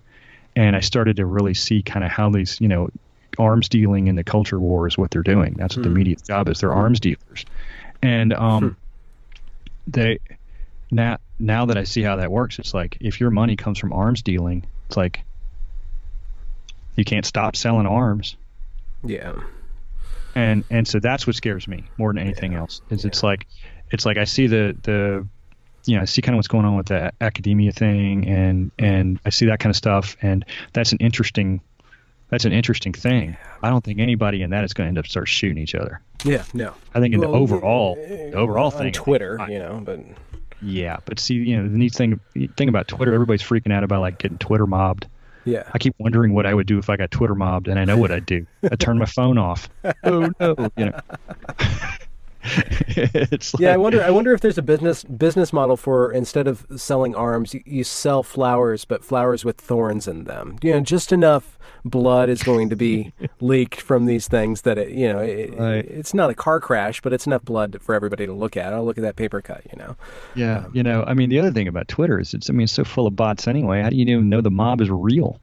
[0.57, 2.89] and i started to really see kind of how these you know
[3.39, 5.85] arms dealing and the culture war is what they're doing that's what mm.
[5.85, 5.97] the hmm.
[5.97, 7.45] media's job is they're arms dealers
[8.03, 8.69] and um, hmm.
[9.87, 10.19] they
[10.91, 13.93] now now that i see how that works it's like if your money comes from
[13.93, 15.23] arms dealing it's like
[16.97, 18.37] you can't stop selling arms
[19.05, 19.35] yeah.
[20.35, 22.61] And and so that's what scares me more than anything yeah.
[22.61, 22.81] else.
[22.91, 23.09] Is yeah.
[23.09, 23.47] it's like
[23.91, 25.27] it's like I see the the
[25.85, 28.85] you know, I see kind of what's going on with the academia thing and mm-hmm.
[28.85, 31.61] and I see that kind of stuff and that's an interesting
[32.31, 33.37] that's an interesting thing.
[33.63, 36.03] I don't think anybody in that is going to end up start shooting each other.
[36.25, 36.75] Yeah, no.
[36.95, 40.01] I think in well, eh, the overall the overall thing Twitter, I, you know, but
[40.61, 42.21] yeah, but see, you know, the neat thing
[42.57, 45.07] thing about Twitter, everybody's freaking out about like getting Twitter mobbed.
[45.49, 45.71] Yeah.
[45.73, 47.97] I keep wondering what I would do if I got Twitter mobbed, and I know
[47.97, 48.47] what I'd do.
[48.71, 49.69] I'd turn my phone off.
[50.05, 51.01] Oh no, you know.
[52.89, 54.03] it's like, yeah, I wonder.
[54.03, 57.85] I wonder if there's a business business model for instead of selling arms, you, you,
[57.85, 60.57] sell flowers, but flowers with thorns in them.
[60.63, 64.91] You know, just enough blood is going to be leaked from these things that it,
[64.91, 65.85] you know, it, right.
[65.85, 68.73] it's not a car crash, but it's enough blood for everybody to look at.
[68.73, 69.63] Oh, look at that paper cut.
[69.73, 69.97] You know.
[70.37, 71.05] Yeah, um, you know.
[71.07, 72.49] I mean, the other thing about Twitter is it's.
[72.49, 73.83] I mean, it's so full of bots anyway.
[73.83, 75.41] How do you even know the mob is real?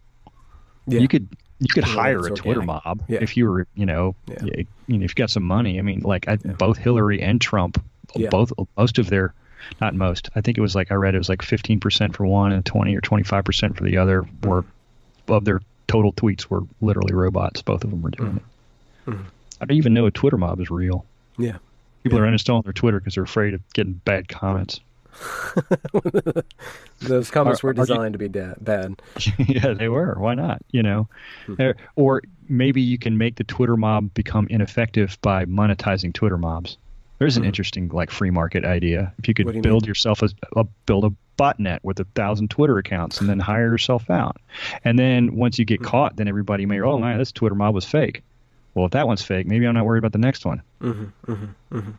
[0.87, 0.99] Yeah.
[0.99, 1.27] You could
[1.59, 2.85] you could hire a Twitter organic.
[2.85, 3.19] mob Yeah.
[3.21, 4.37] if you were, you know, Yeah.
[4.41, 5.79] y- you know, if you got some money.
[5.79, 7.81] I mean, like I, both Hillary and Trump,
[8.15, 8.29] Yeah.
[8.29, 9.33] both most of their,
[9.81, 10.29] not most.
[10.35, 12.95] I think it was like I read it was like 15% for one and 20
[12.95, 14.25] or 25% for the other.
[14.43, 14.65] Were
[15.27, 17.61] of their total tweets were literally robots.
[17.61, 18.41] Both of them were doing
[19.07, 19.11] Mm-hmm.
[19.11, 19.17] it.
[19.61, 21.05] I don't even know a Twitter mob is real.
[21.37, 21.57] Yeah.
[22.03, 24.79] People are uninstalling their Twitter because they're afraid of getting bad comments.
[26.99, 29.01] Those comments Are- were are you- designed to be da- bad.
[29.37, 30.15] yeah, they were.
[30.17, 30.61] Why not?
[30.71, 31.07] You know,
[31.45, 31.71] Hmm.
[31.95, 36.77] Or maybe you can make the Twitter mob become ineffective by monetizing Twitter mobs.
[37.17, 39.13] There's an interesting like free market idea.
[39.19, 39.43] If you Hmm.
[39.47, 39.87] Could you build mean?
[39.87, 41.11] yourself a, a build a
[41.41, 44.37] botnet with a thousand Twitter accounts and then hire yourself out,
[44.83, 45.85] and then once you get Hmm.
[45.85, 48.21] caught, then everybody may oh man, this Twitter mob was fake.
[48.73, 50.61] Well, if that one's fake, maybe I'm not worried about the next one.
[50.81, 51.91] Mm-hmm,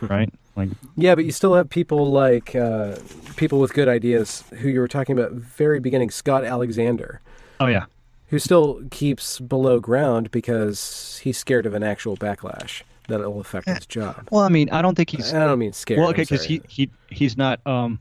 [0.00, 0.32] Right?
[0.56, 2.96] Like Yeah, but you still have people like uh,
[3.36, 7.20] people with good ideas who you were talking about very beginning, Scott Alexander,
[7.60, 7.86] oh yeah,
[8.28, 13.68] who still keeps below ground because he's scared of an actual backlash that will affect
[13.68, 14.28] his job.
[14.30, 16.00] Well, I mean, I don't think he's I don't mean scared.
[16.00, 17.64] well, okay, because he, he he's not.
[17.66, 17.98] Um,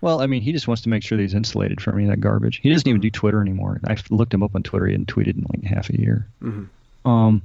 [0.00, 2.10] well, I mean, he just wants to make sure that he's insulated from any of
[2.10, 2.58] that garbage.
[2.60, 3.80] He doesn't even do Twitter anymore.
[3.86, 4.86] I looked him up on Twitter.
[4.86, 6.26] He hadn't tweeted in like half a year.
[6.42, 7.08] Mm-hmm.
[7.08, 7.42] Um,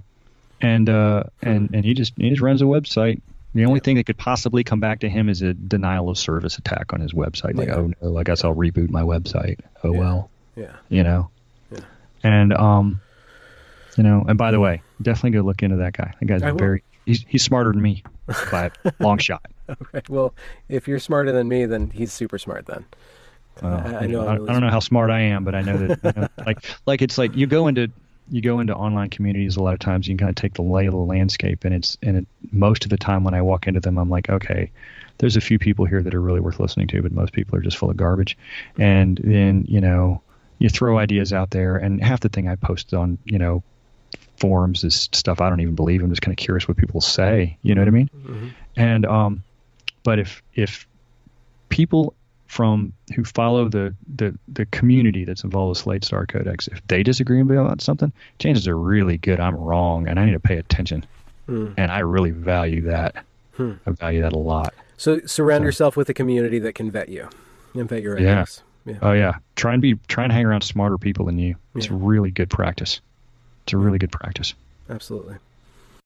[0.62, 3.22] and uh, and and he just he just runs a website.
[3.56, 6.58] The only thing that could possibly come back to him is a denial of service
[6.58, 7.56] attack on his website.
[7.56, 7.76] Like, Yeah.
[7.78, 9.60] oh no, I guess I'll reboot my website.
[9.84, 10.00] Oh Yeah.
[10.00, 11.30] well, yeah, you know.
[11.72, 11.80] Yeah.
[12.24, 13.02] And um,
[13.98, 16.14] you know, and by the way, definitely go look into that guy.
[16.20, 16.60] That guy's I will.
[16.60, 18.04] very he's he's smarter than me
[18.52, 19.46] by a long shot.
[19.70, 20.02] okay.
[20.10, 20.34] Well,
[20.70, 22.66] if you're smarter than me, then he's super smart.
[22.68, 22.86] Then
[23.64, 25.62] I- I know know, I'm really I don't know how smart I am, but I
[25.62, 27.90] know that I know, like like it's like you go into
[28.30, 30.62] you go into online communities a lot of times you can kind of take the
[30.62, 33.68] lay of the landscape and it's and it, most of the time when I walk
[33.68, 34.72] into them I'm like okay
[35.18, 37.62] there's a few people here that are really worth listening to but most people are
[37.62, 38.38] just full of garbage.
[38.78, 40.22] And then you know
[40.60, 43.64] you throw ideas out there and half the thing I post on you know
[44.38, 46.04] forums is stuff I don't even believe.
[46.04, 47.58] I'm just kind of curious what people say.
[47.64, 48.10] You know what I mean?
[48.76, 49.44] And um
[50.04, 50.88] but if if
[51.70, 52.14] people
[52.48, 57.04] from who follow the, the, the community that's involved with Slate Star Codex, if they
[57.04, 60.40] disagree with me about something, chances are really good I'm wrong and I need to
[60.40, 61.06] pay attention.
[61.46, 61.68] Hmm.
[61.78, 63.24] And I really value that.
[63.60, 64.74] I value that a lot.
[64.98, 67.28] so surround yourself with a community that can vet you
[67.74, 68.34] and vet your Yeah.
[68.42, 68.64] ideas.
[68.86, 68.96] Yeah.
[69.02, 71.56] Oh yeah, try and be try and hang around smarter people than you.
[71.76, 71.98] It's Yeah.
[72.00, 73.02] really good practice.
[73.64, 74.54] It's a really good practice.
[74.90, 75.36] Absolutely.